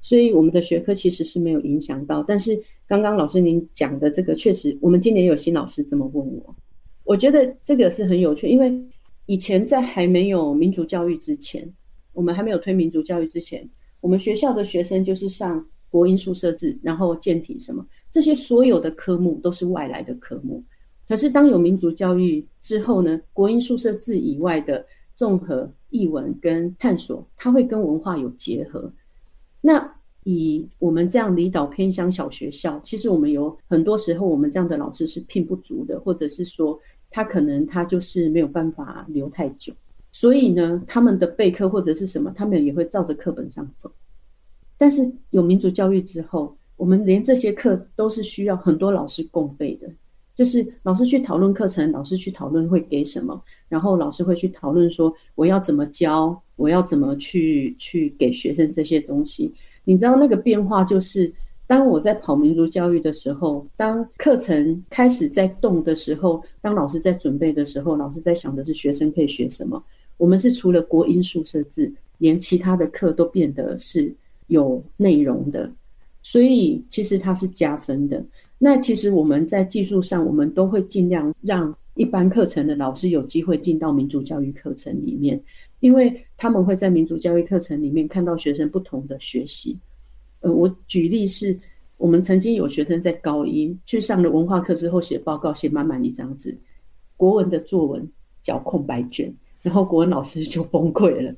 [0.03, 2.23] 所以我们的学科其实是没有影响到。
[2.23, 6.55] 但是刚刚老师您讲的这个，确实我们今年有新老师这么问我，
[7.05, 8.71] 我觉得这个是很有趣，因为
[9.25, 11.67] 以前在还没有民族教育之前，
[12.15, 13.69] 我们还没有推民族教育之前，
[14.01, 20.65] 我们学校的学生就是上国英数社自，然后健体什么这些所有的科目都是外来的科目。
[21.07, 28.91] 可是当有民族教育之后呢，国英数社自以外的综合译文跟探索，它会跟文化有结合。
[29.61, 39.73] 那以我们这样离岛偏乡小学校，其实我们有很多时候，我们这样的老师是聘不足的，或者是说他可能他就是没有办法留太久。
[40.17, 43.91] 所以呢，他们的备课或者是什么，他们也会照着课本上走。
[44.79, 49.91] 但是有民族教育之后，我们连这些课都是需要很多老师共备的。
[50.37, 59.53] 就是老师去讨论课程，老师去讨论会给什么，然后老师会去讨论说我要怎么教，我要怎么去去给学生这些东西。
[59.83, 61.33] 你知道那个变化就是，
[61.67, 69.83] 当我在跑民族教育的时候，当课程开始在动的时候，当老师在准备的时候，老师在想的是学生可以学什么。
[70.17, 74.15] 我们是除了国音数设置，连其他的课都变得是
[74.47, 75.71] 有内容的，
[76.23, 78.25] 所以其实它是加分的。
[78.59, 85.39] 那其实我们在技术上，我们都会尽量让一般课程的老师有机会进到民族教育课程里面，
[85.81, 89.77] 因为他们会在民族教育课程里面看到学生不同的学习。
[90.41, 91.59] 呃，我举例是，
[91.97, 96.57] 我们曾经有学生在高一去上了文化课之后写报告，写满满一张纸，
[97.17, 98.09] 国文的作文
[98.43, 99.35] 叫空白卷，
[99.65, 101.35] 然后国文老师就崩溃了。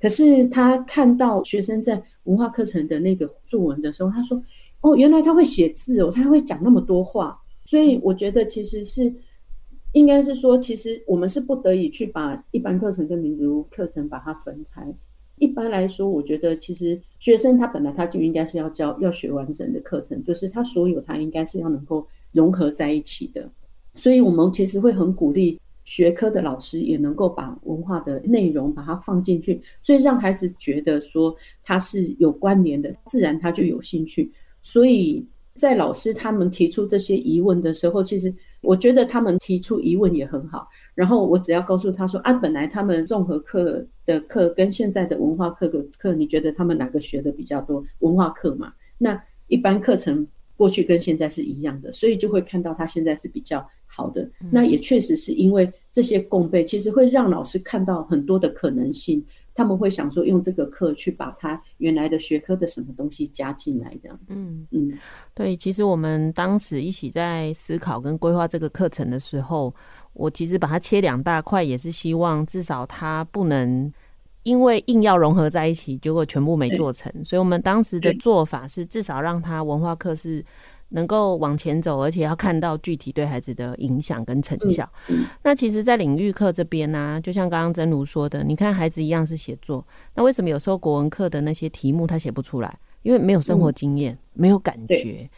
[0.00, 4.40] 可是他看到学生在文化课程的那个作文的时候，他说。
[4.82, 9.12] 哦，原来他会写字哦，他会讲那么多话，所以我觉得其实是
[9.92, 14.82] 应该是说，其实我们是不得已去把一般课程跟民族课程把它分开。
[15.36, 23.46] 一般来说，我觉得其实学生他本来他就应该是要教要学完整的课程，就是他所有他应该是要能够融合在一起的。
[23.96, 25.60] 所以我们其实会很鼓励
[25.90, 31.34] 学科的老师也能够把文化的内容把它放进去，所以让孩子觉得说
[31.64, 34.30] 它是有关联的，自然他就有兴趣。
[34.62, 35.26] 所以
[35.56, 40.68] 在老师他们提出这些疑问的时候，其实我觉得他们提出疑问也很好。
[40.94, 47.84] 然后我只要告诉他说啊，本来他们综合课的课跟现在的文化课的课，你觉得他们哪个学的比较多？
[47.98, 50.24] 文化课嘛，那一般课程
[50.56, 54.30] 过去跟现在是一样的，所以就会看到他现在是比较好的。
[54.52, 59.24] 那也确实是因为这些共备，其实会让老师看到很多的可能性。
[59.52, 64.40] 他们会想说，用这个课去把他原来的学科的什么东西加进来，这样子。
[64.40, 64.98] 嗯嗯，
[65.34, 65.54] 对。
[65.56, 69.74] 其实我们当时一起在思考跟规划这个课程的时候，
[70.14, 73.92] 我其实把它切两大块，也是希望至少它不能
[74.44, 77.12] 因为硬要融合在一起，结果全部没做成。
[77.22, 80.42] 所以我们当时的做法是，至少让它文化课是。
[80.90, 84.88] 能够往前走，而且要看到具体对孩子的影响跟成效。
[85.08, 89.84] 嗯嗯、那其实，在领域课这边呢、啊，就像刚刚真如说的，你看孩子一样是写作，
[90.14, 92.78] 那为什么有时候国文课的那些题目他写不出来？
[93.02, 95.28] 因为没有生活经验，嗯、没有感觉。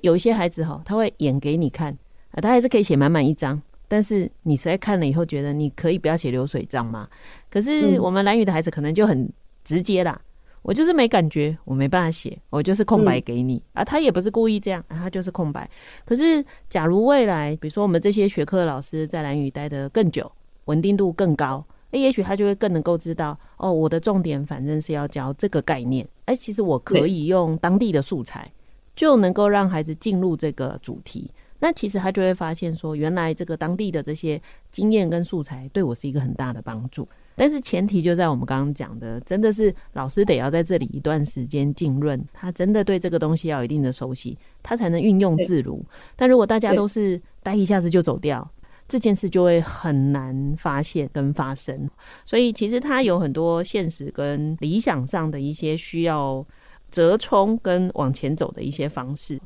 [0.00, 1.96] 有一些孩子哈，他会演给你看
[2.32, 7.08] 啊，他还是可以写满满一张，但是你实在看了以后，觉得你可以不要写流水账吗？
[7.48, 9.30] 可是我们兰屿的孩子可能就很
[9.62, 10.20] 直接啦。
[10.62, 13.84] 我就是没感觉，我没办法写，我就是空白给你、嗯、啊。
[13.84, 15.68] 他也不是故意这样，啊、他就是空白。
[16.04, 20.30] 可是，假如未来，比如说我们这些学科的老师在蓝屿待得更久，
[20.66, 26.08] 稳定度更高，哎，也许他就会更能够知道，哦，我的重点反正是要教这个概念。
[26.26, 28.50] 哎，其实我可以用当地的素材，
[28.94, 31.30] 就能够让孩子进入这个主题。
[31.58, 34.40] 那其实他就会发现说，原来这个当地的这些
[34.70, 37.08] 经验跟素材对我是一个很大的帮助。
[37.34, 45.84] 但是前提就在我们刚刚讲的，真的是老师得要在这里一段时间浸润，他真的对这个东西要有一定的熟悉，他才能运用自如。
[46.16, 48.48] 但如果大家都是待一下子就走掉，
[48.86, 51.88] 这件事就会很难发现跟发生。
[52.24, 56.44] 所以其实他有很多现实跟理想上的一些需要
[56.90, 59.40] 折冲跟往前走的一些方式。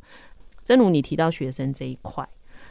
[0.64, 2.28] 正如你提到学生这一块。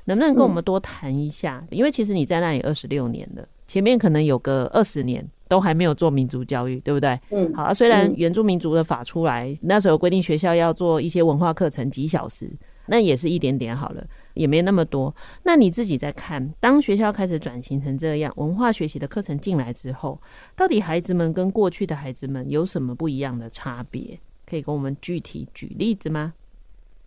[0.07, 1.65] 能不能跟我们多谈一下？
[1.71, 7.19] 因为其实你在那里二十六年了，前面可能有个二十年都还没有做民族教育，对不对？
[7.31, 7.73] 嗯，好啊。
[7.73, 12.49] 虽然原住民族的法出来，嗯、那时候规定学校要做一些文化课程几小时，
[12.87, 15.13] 那也是一点点好了，也没那么多。
[15.43, 20.19] 那你自己在看，当学校开始转型成这样，文化学习的课程进来之后，
[20.55, 24.19] 到底孩子们跟过去的孩子们有什么不一样的差别？
[24.45, 26.33] 可以跟我们具体举例子吗？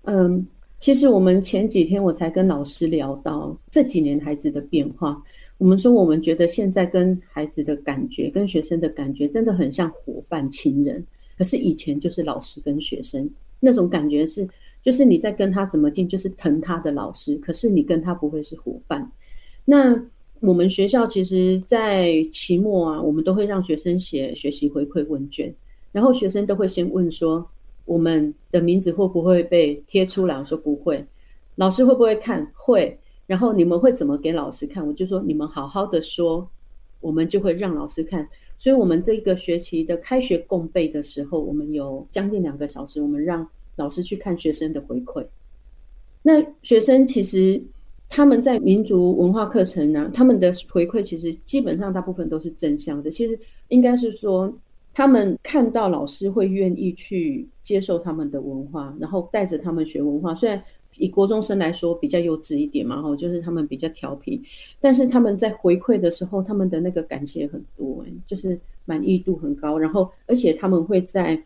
[0.05, 0.47] 嗯。
[0.81, 5.21] 其实我们前几天我才跟老师聊到这几年孩子的变化。
[5.59, 11.05] 我们说，我们觉得现在跟孩子的感觉、跟学生的感觉真的很像伙伴、亲人。
[11.37, 13.29] 可是以前就是老师跟学生
[13.61, 14.49] 那种感觉是，
[14.83, 17.37] 就是你在跟他怎么进，就是疼他的老师。
[17.37, 19.11] 可是你跟他不会是伙伴。
[19.65, 20.01] 那
[20.41, 25.55] 我们学校其实，在期末啊，我们都会让学生写学习回馈问卷，
[25.93, 27.47] 然后学生都会先问说。
[27.85, 30.37] 我们的名字会不会被贴出来？
[30.37, 31.03] 我说不会。
[31.55, 32.47] 老师会不会看？
[32.53, 32.95] 会。
[33.29, 34.85] 然后你们会怎么给老师看？
[34.85, 36.49] 我就说你们好好的说，
[37.01, 38.27] 我们就会让老师看。
[38.59, 45.25] 所以，我们这个学期的开学共备的时候，我们有将近两个小时，我们让老师去看学生的回馈。
[46.23, 47.63] 那学生其实
[48.09, 53.11] 他们在民族文化课程呢，他们的回馈其实基本上大部分都是正向的。
[53.11, 54.53] 其实应该是说。
[54.95, 60.35] 他们看到老师会愿意去接受他们的文化，然后带着他们学文化。
[60.35, 60.61] 虽然
[60.99, 64.43] 以国中生来说比较幼稚一点嘛，哈，就是他们比较调皮，
[64.81, 69.79] 但是他们在回馈的时候，他们的那个感谢很多，哎，就是满意度很高。
[69.79, 71.43] 然后，而且他们会在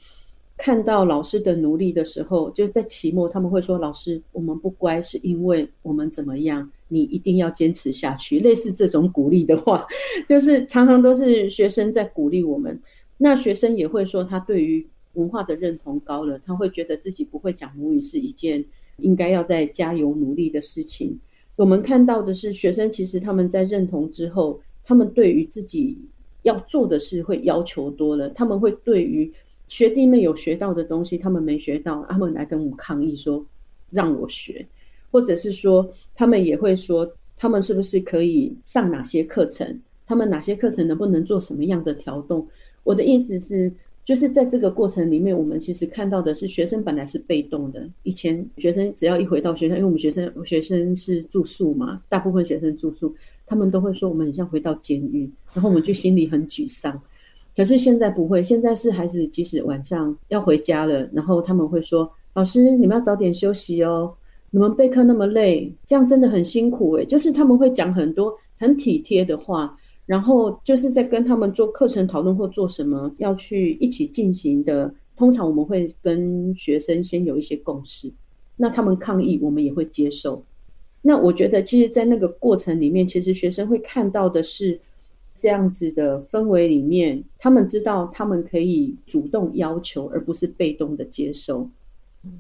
[0.56, 8.38] 看到老师的努力的时候，就在期末他们会说：“老师，我们不乖是因为我们怎么样？”你一定要坚持下去。
[8.40, 9.86] 类似这种鼓励的话，
[10.28, 12.78] 就是常常都是学生在鼓励我们。
[13.16, 18.62] 那学生也会说，他对于文化的认同高了，他会觉得自己不会讲母语是一件
[19.02, 21.18] 应该要再加油努力的事情。
[21.56, 25.98] 我们看到的是，学生其实他们在认同之后，他们对于自己
[26.42, 28.28] 要做的事会要求多了。
[28.30, 29.30] 他们会对于
[29.68, 33.44] 学弟妹有学到的东西，他们没学到，他们来跟我抗议说
[33.90, 34.66] 让我学，
[35.10, 39.80] 或者是说他们也会说，他们是不是可以上哪些课程？
[40.06, 42.46] 他们哪些课程能不能做什么样的调动？
[42.82, 43.72] 我的意思是。
[44.04, 47.88] 就是在这个过程里面，我们其实看到的是学生本来是被动的。
[48.02, 53.14] 以前学生只要一回到学校，因为我们学生学生是住宿嘛，大部分学生住宿，
[53.46, 57.00] 他们都会说我们很像回到监狱，然后我们就心里很沮丧。
[57.56, 64.12] 可是现在不会，现在是孩子即使晚上要回家了，然后他们会说：“老师，你们要早点休息哦，
[64.50, 69.78] 你们备课那么累，这样真的很辛苦诶。”就是他们会讲很多很体贴的话。
[70.06, 78.12] 然后就是在跟他们做课程讨论或做什么要去一起进行的，通常我们会跟学生先有一些共识，
[78.56, 80.44] 那他们抗议我们也会接受。
[81.00, 84.80] 那我觉得其实，在那个过程里面，其实学生会看到的是
[85.36, 91.68] 这样子的氛围里面，他们知道他们可以主动要求，而不是被动的接受。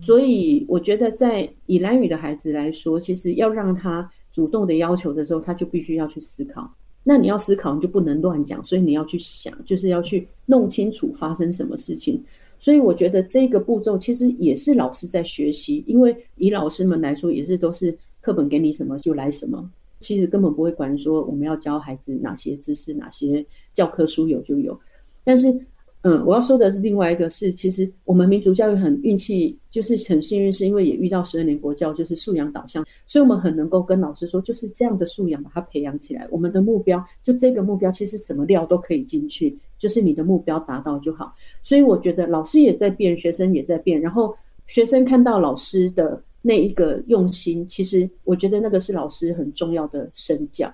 [0.00, 6.72] 所以我觉得，在以兰语的孩子来说，其实要让他主动的要求的时候，他就必须要去思考。
[7.02, 12.22] 那你要思考，你就不能乱讲，所以你要去想，就是要去弄清楚发生什么事情。
[12.58, 19.68] 所以我觉得这个步骤其实也是老师在学习，因为以老师们来说，也是都是课本给你什么就来什么，
[20.00, 23.44] 其实根本不会管说我们要教孩子哪些知识，哪些
[23.74, 24.78] 教科书有就有，
[25.24, 25.66] 但是。
[26.04, 36.26] 嗯，我要说的是另外一个是，其实我们民族教育很运气，就是很幸运，是因为也遇到十二年国教，就是素养导向，所以我们很能够跟老师说，就是这样的素养把它培养起来。
[36.28, 41.32] 我们的目标就这个目标，其实什么料都可以进去，就是你的目标达到就好。
[41.62, 44.34] 所以我觉得老师也在变，学生也在变，然后
[44.66, 50.68] 学生看到老师的那一个用心，其实我觉得那个是老师很重要的身教，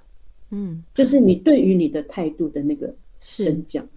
[0.53, 3.83] 嗯，就是你对于你的态度的那个身教。
[3.83, 3.89] 嗯，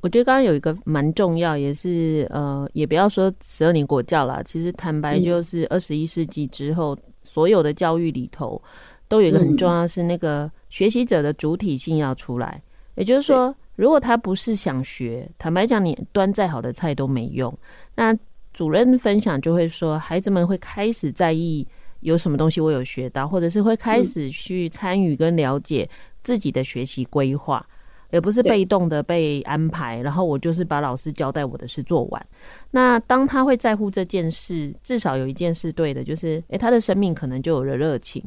[0.00, 8.60] 我觉得刚刚有一个蛮重要，也是呃，也不要说十二年国教啦，其实坦白就是二十一世纪之后，嗯、所有的教育里头
[9.08, 12.62] 都有一个很重要，是那个学习者的主体性要出来。
[12.96, 17.52] 也就是说，如果他不是想学，坦白讲，你端再好的菜都没用。
[17.94, 18.16] 那
[18.52, 21.66] 主任分享就会说，孩子们会开始在意
[22.00, 25.88] 有什么东西我有学到，或者是会开始去参与跟了解
[26.22, 27.66] 自己的学习规划。
[28.12, 32.26] 也不是被动的被安排，然后我就是把老师交代我的事做完。
[32.70, 38.22] 那当他会在乎这件事，至少有一件事对的，就是诶、欸，他的生命可能就有了热情。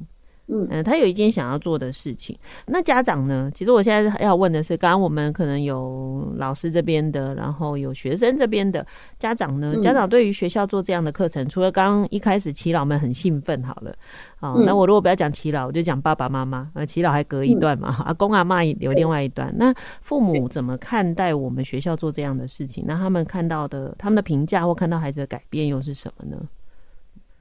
[0.47, 2.37] 嗯，呃，他有一件想要做的事情。
[2.67, 3.49] 那家长呢？
[3.53, 8.85] 其实我现在要问的是，刚刚我们可能有老师这边的，然后有学生这边的
[9.17, 9.75] 家长呢？
[9.81, 13.95] 家长对于学校做这样的课程，除了刚刚一开始耆老们很兴奋，好了，
[14.35, 16.69] 好，那我如果不要讲耆老，我就讲爸爸妈妈。
[16.75, 19.51] 呃，耆老还隔一段嘛，阿公阿妈有另外一段。
[19.57, 22.83] 那父母怎么看待我们学校做这样的事情？
[22.87, 26.37] 那他们看到的，他们的评价或看到孩子的改变又是什么呢？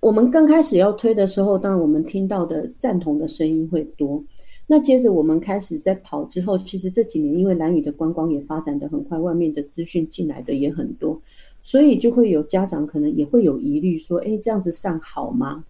[0.04, 4.22] 我们刚开始要推的时候，当然我们听到的赞同的声音会多。
[4.66, 11.18] 那接着我们开始在跑之后，其实这几年因为蓝屿的观光也发展得很快，外面的资讯进来的也很多，
[11.62, 15.64] 所以就会有家长可能也会有疑虑，说：“诶，这样子上好吗？”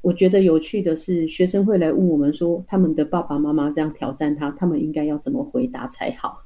[0.00, 6.38] 我觉得有趣的是，学生会来问我们说，他们的爸爸妈妈这样挑战他，他们应该要怎么回答才好？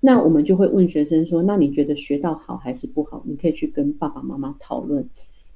[0.00, 3.22] 那我们就会问学生说：“那你觉得学到好还是不好？
[3.26, 5.06] 你可以去跟爸爸妈妈讨论。”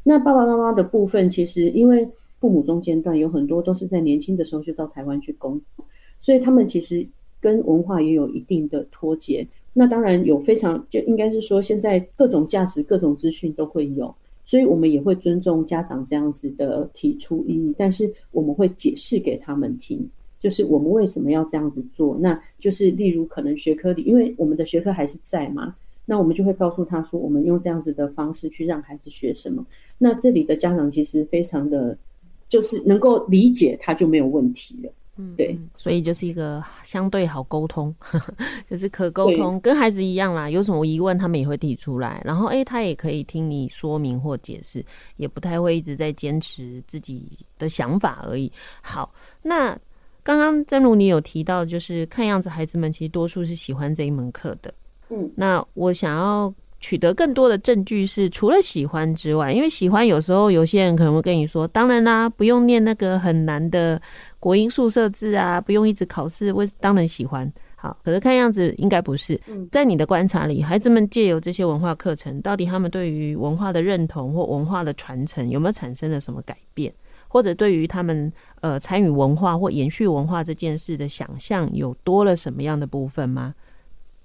[0.09, 5.85] 那爸爸妈妈的部分，其实因为父母中间段有很多都是在年轻的时候就到台湾去工作，
[6.21, 7.05] 所以他们其实
[7.41, 9.45] 跟文化也有一定的脱节。
[9.73, 20.09] 那当然有非常就应该是说，现在各种价值、各种资讯都会有，所以我们也会尊重家长这样子的提出异议，但是我们会解释给他们听，
[20.41, 22.17] 就是我们为什么要这样子做。
[22.21, 25.75] 那就是例如可能学科里，因为我们的学科还是在嘛。
[26.09, 29.67] 那我们就会告诉他说，我们用这样子的方式去让孩子学什么。
[29.99, 31.97] 那这里的家长其实非常的，
[32.49, 34.93] 就是能够理解，他就没有问题了。
[35.19, 37.95] 嗯，对，所以就是一个相对好沟通，
[38.69, 40.51] 就是可沟通，跟孩子一样啦。
[40.51, 44.85] 有什么疑问，他们也会提出来，然后诶，他也可以听你说明或解释，
[45.17, 47.27] 也不太会一直在坚持自己
[47.59, 48.53] 的想法而已。
[48.83, 49.75] 好，那
[50.23, 54.75] 刚刚真如你有提到，就是看样子孩子们其实多数是喜欢这一门课的。
[55.09, 56.53] 嗯，那我想要
[56.87, 64.01] 取得更多的证据是除了喜欢之外，因为喜欢有时候有些人可能会跟你说，当然啦，不用念那个很难的
[64.39, 67.53] 国音数社字啊，不用一直考试，为当然喜欢。
[67.75, 69.41] 好，可是看样子应该不是。
[69.73, 76.95] 在你的观察里，孩子们借由这些文化课程，到底他们对于文化的认同或文化的传承有没有产生了什么改变？
[77.27, 83.53] 或者对于他们呃参与文化或延续文化这件事的想象，有多了什么样的部分吗？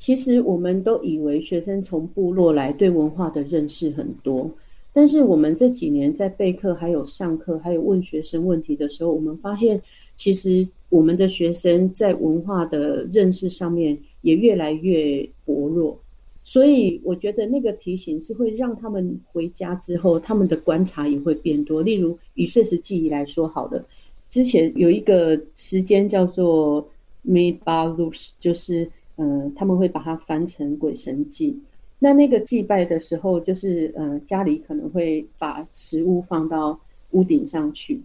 [0.01, 4.49] 其实我们都以为学生从部落来，对文化的认识很多。
[4.91, 9.79] 但是我们这几年在备课、还有上课、还有问学生问题的时候，我们发现，
[10.17, 15.95] 其实我们的学生在文化的认识上面也越来越薄弱。
[16.43, 21.83] 所以我觉得那个提醒是会让他们回家之后，他们的观察也会变多。
[21.83, 23.85] 例如以岁时记忆来说，好的，
[24.31, 26.89] 之前有一个时间叫做
[27.23, 28.89] Mibalus，就是。
[29.21, 31.55] 嗯，他们会把它翻成鬼神祭。
[31.99, 36.79] 那那个祭拜的时候，就是呃，家里可能会把食物放到
[37.11, 38.01] 屋顶上去。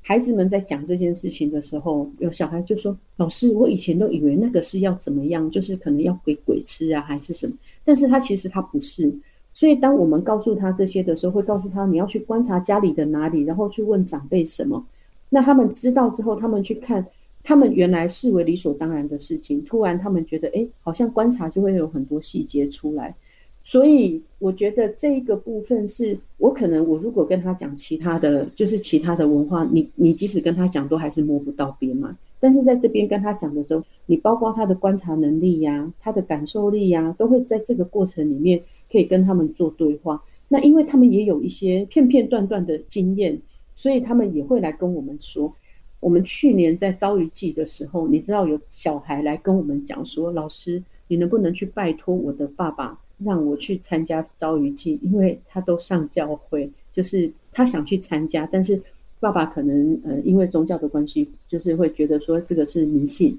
[0.00, 7.56] 孩子们在讲这件事情的时候，有小孩就说：“老师，我以前都以为那个是要怎么样，就是可能要给鬼吃啊，还是什么？
[7.84, 9.12] 但是他其实他不是。
[9.52, 14.86] 所以当我们告诉他这些的时候，会告诉他你要去观察家里的哪里，然后去问长辈什么。
[15.28, 17.04] 那他们知道之后，他们去看。”
[17.42, 23.14] 他们原来视为理所当然的事情，突然他们觉得，哎，好像观察就会有很多细节出来。
[23.62, 32.16] 所以我觉得这一个部分是我可能，我如果跟他讲其他的，就是其他的文化，你你即使跟他讲，都还是摸不到边嘛。
[32.38, 38.58] 但是在这边跟他讲的时候，你包括他的观察能力呀，他的感受力呀，都会在这个过程里面
[38.90, 40.22] 可以跟他们做对话。
[40.48, 43.38] 那因为他们也有一些片片段段的经验，
[43.76, 45.54] 所以他们也会来跟我们说。
[46.00, 54.98] 我们去年在朝鱼祭的时候，你知道有小孩来跟我们讲说：“老师，你能不能去拜托我的爸爸，让我去参加朝鱼祭？
[55.02, 58.80] 因为他都上教会，就是他想去参加，但是
[59.20, 63.38] 爸爸可能呃因为宗教的关系，就是会觉得说这个是迷信。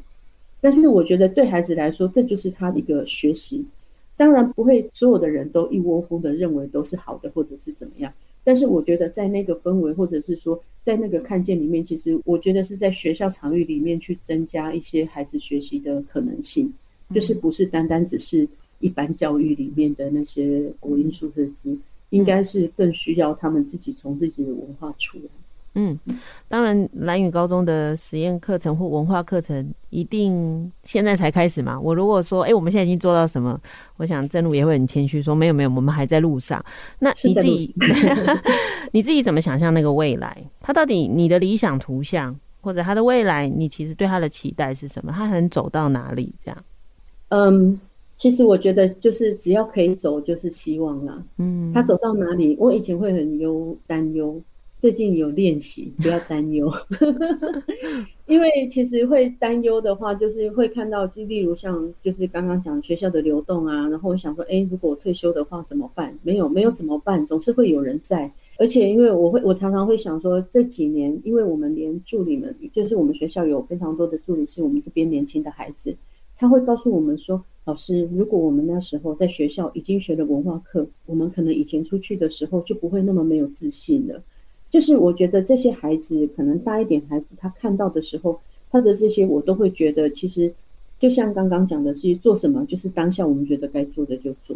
[0.61, 3.65] 但是我觉得对孩子来说，这就是他的一个学习。
[4.15, 8.13] 当然不会所有的人都一窝蜂的认为都是好的，或者是怎么样。”
[8.43, 16.73] 但是我觉得，在那个氛围，或者是说，在那个看见里面，其实我觉得是在学校场域里面去增加一些孩子学习的可能性，
[17.13, 18.47] 就是不是单单只是
[18.79, 21.79] 一般教育里面的那些国音数字机，
[22.09, 25.23] 应该是更需要他们自己从自己的文化出来。
[25.73, 25.97] 嗯，
[26.49, 31.79] 当然，蓝宇高中的实验课程或文化课程一定现在才开始嘛。
[31.79, 33.57] 我如果说，哎、欸，我们现在已经做到什么？
[33.95, 36.61] 我想正路也会很谦虚说，没有没有，我们还在路上。
[36.99, 37.73] 那你自己，
[38.91, 40.37] 你自己怎么想象那个未来？
[40.59, 45.13] 他到底你的理想图像，或者他的未来，你其实对他的期待是什么？
[45.13, 46.33] 他能走到哪里？
[46.37, 46.63] 这样？
[47.29, 47.79] 嗯，
[48.17, 51.17] 其实我觉得就是只要可以走，就是希望啦。
[51.37, 52.57] 嗯，他走到哪里？
[52.59, 54.37] 我以前会很忧担忧。
[54.81, 56.67] 最近有练习，不要担忧，
[58.25, 66.17] 因为其实会担忧的话，就是会看到，就例如像就是刚刚讲学校的流动啊，然后我想说，哎，如果我退休的话怎么办？
[66.23, 67.23] 没有，没有怎么办？
[67.27, 75.95] 总是会有人在，而且因为我会，我常常会想说，这几年，因为我们连助理们，就是我们学校有非常多的助理是我们这边年轻的孩子，
[76.35, 84.19] 他会告诉我们说，老师，如果我们那时候在学校已经学了文化课，我们可能以前出去的时候就不会那么没有自信了。
[84.71, 88.39] 就是我觉得这些孩子可能大一点孩子，他看到的时候，
[88.71, 90.49] 他的这些我都会觉得，其实
[90.97, 94.55] 就像刚刚讲的，是做什么就是当下我们觉得该做的就做。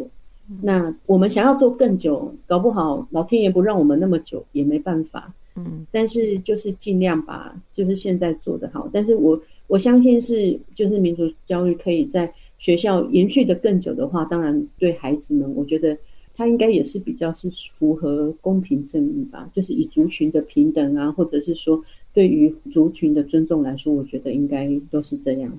[0.62, 5.30] 那我们想要做更久，搞不好老天爷不让我们那么久也没办法。
[5.54, 8.88] 嗯，但是就是尽量把就是现在做得好。
[8.90, 15.94] 但是我我相信是就是民族教育可以在学校延续的更久的话，当然对孩子们，我觉得。
[16.36, 21.82] 它应该也是比较是符合公平正义吧，就是以族群的平等啊，或者是说
[22.12, 25.50] 对于族群的尊重来说，我觉得应该都是这样。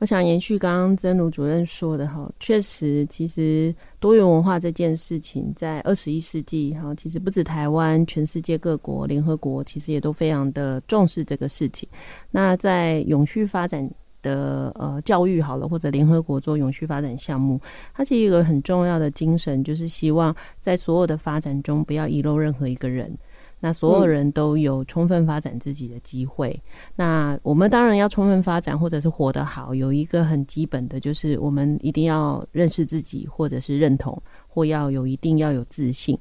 [0.00, 11.88] 我想延续刚刚真如主任说的哈，确实，其实多元文化这件事情在二十一世纪哈，其实不止台湾，全世界各国、联合国其实也都非常的重视这个事情。
[12.32, 13.88] 那在永续发展。
[14.22, 17.60] 的呃教育好了，或者联合国做永续发展项目，
[17.94, 23.16] 它其实一个很重要的精神，就是希望在所有的发展中不要遗漏任何一个人。
[23.60, 26.50] 那所有人都有充分发展自己的机会。
[26.50, 26.70] 嗯。
[26.96, 36.18] 那我们当然要充分发展，或者是活得好，有一个很基本的，就是我们一定要认识自己，或者是认同，或要有一定要有自信。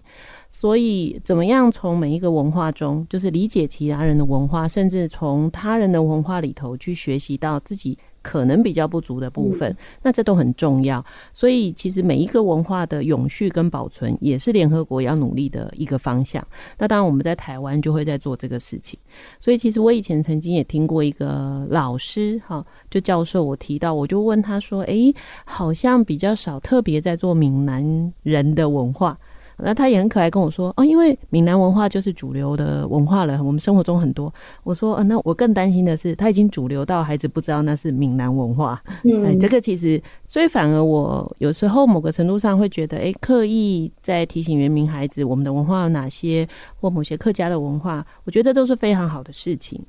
[0.52, 7.98] 所以，怎么样从每一个文化中，就是理解其他人的文化，甚至从他人的文化里头去学习到自己。
[8.30, 11.04] 可能比较不足的部分，那这都很重要。
[11.34, 16.46] 所以其实每一个文化的永续跟保存，也是联合国要努力的一个方向。
[16.78, 19.00] 那当然我们在台湾就会在做这个事情。
[19.40, 25.12] 所以其实我以前曾经也听过一个老师哈，就教授我提到，我就问他说：“诶，
[25.44, 29.18] 好像比较少特别在做闽南人的文化。”
[29.64, 34.34] 那他也很可爱，跟我说哦，因为闽南文化就是主流的文化了，我们生活中很多。
[34.64, 38.82] 我说，呃，那我更担心的是，他已经主流到孩子不知道那是闽南文化。
[39.04, 46.48] 嗯，哎，这个其实，所以反而我有时候某个程度上会觉得，哎，刻意在提醒原民孩子我们的文化有哪些，
[46.80, 49.82] 或某些客家的文化，我觉得这都是非常好的事情。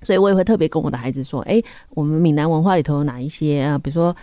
[0.00, 3.78] 所以我也会特别跟我的孩子说，哎，我们闽南文化里头有哪一些啊？
[3.78, 4.14] 比如说。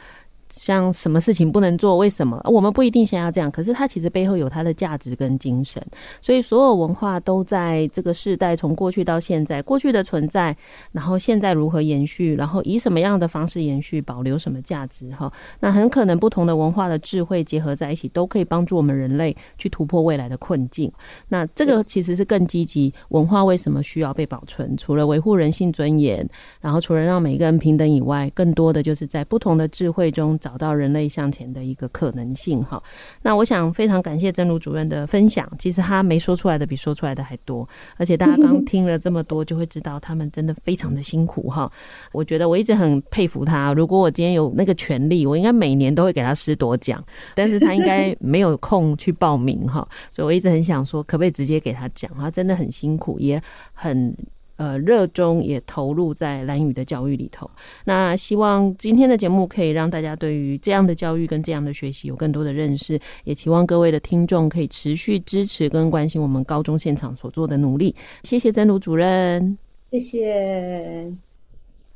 [0.50, 1.98] 像什么事情不能做？
[1.98, 2.42] 为什么？
[2.46, 5.84] 我们不一定想要这样，可是它其实背后有它的价值跟精神。
[6.22, 10.56] 所以所有文化都在这个世代，从过去到现在，过去的存在，
[10.92, 15.12] 然后现在如何延续，然后以什么样的方式延续，保留什么价值？
[15.12, 20.92] 哈，那很可能不同的文化的智慧结合在一起，都可以帮助我们人类去突破未来的困境。
[21.28, 22.92] 那这个其实是更积极。
[23.10, 24.76] 文化为什么需要被保存？
[24.78, 26.28] 除了维护人性尊严，
[26.60, 30.39] 然后除了让每一个人平等以外，更多的就是在不同的智慧中。
[30.40, 32.82] 找到人类向前的一个可能性哈，
[33.22, 35.48] 那我想非常感谢曾如主任的分享。
[35.60, 37.68] 其实他没说出来的比说出来的还多，
[37.98, 41.72] 而且大家刚听了这么多，就会知道他们真的非常的辛苦哈。
[42.12, 43.74] 我觉得我一直很佩服他。
[43.74, 47.04] 如果我今天有那个权利，我应该每年都会给他师铎奖，
[47.36, 52.10] 但是他应该没有空去报名哈，所以我一直很想说，可不可以直接给他讲？
[52.16, 53.42] 他真的很辛苦，也
[53.74, 54.16] 很。
[54.60, 57.50] 呃，热衷也投入在蓝雨的教育里头。
[57.86, 67.96] 那希望今天的节目可以让大家对于这样的教育跟这样的学习有更多的认识，也期望各位的听众可以持续支持跟关心我们高中现场所做的努力。
[68.24, 69.58] 谢谢真如主任，
[69.92, 71.29] 谢谢。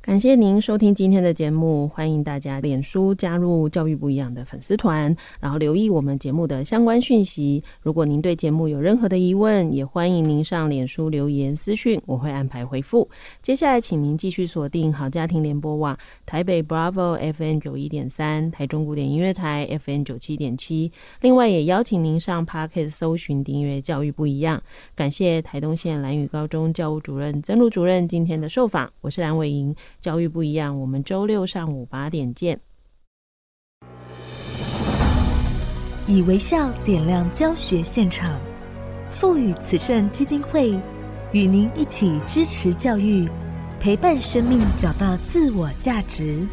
[0.06, 7.64] 感谢您收听今天的节目，欢迎大家脸书加入教育不一样的粉丝团，然后留意我们节目的相关讯息。
[7.82, 13.10] 如果您对节目有任何的疑问，也欢迎您上脸书留言私讯，我会安排回复。
[13.42, 20.92] 接下来，请您继续锁定好家庭联播网台北 Bravo FM 九一点三，台中古典音乐台 FM 九七点七。
[21.22, 24.62] 另外，也邀请您上 Podcast 搜寻订阅教育不一样。
[24.96, 29.74] 感谢台东县兰屿高中教务主任曾如主任今天的受访，我是蓝伟莹。
[30.04, 32.60] 教育不一样，我们周六上午八点见。
[36.06, 38.38] 以微笑点亮教学现场，
[39.10, 40.78] 赋予慈善基金会
[41.32, 43.30] 与您一起支持教育，
[43.80, 46.46] 陪伴生命找到自我价值。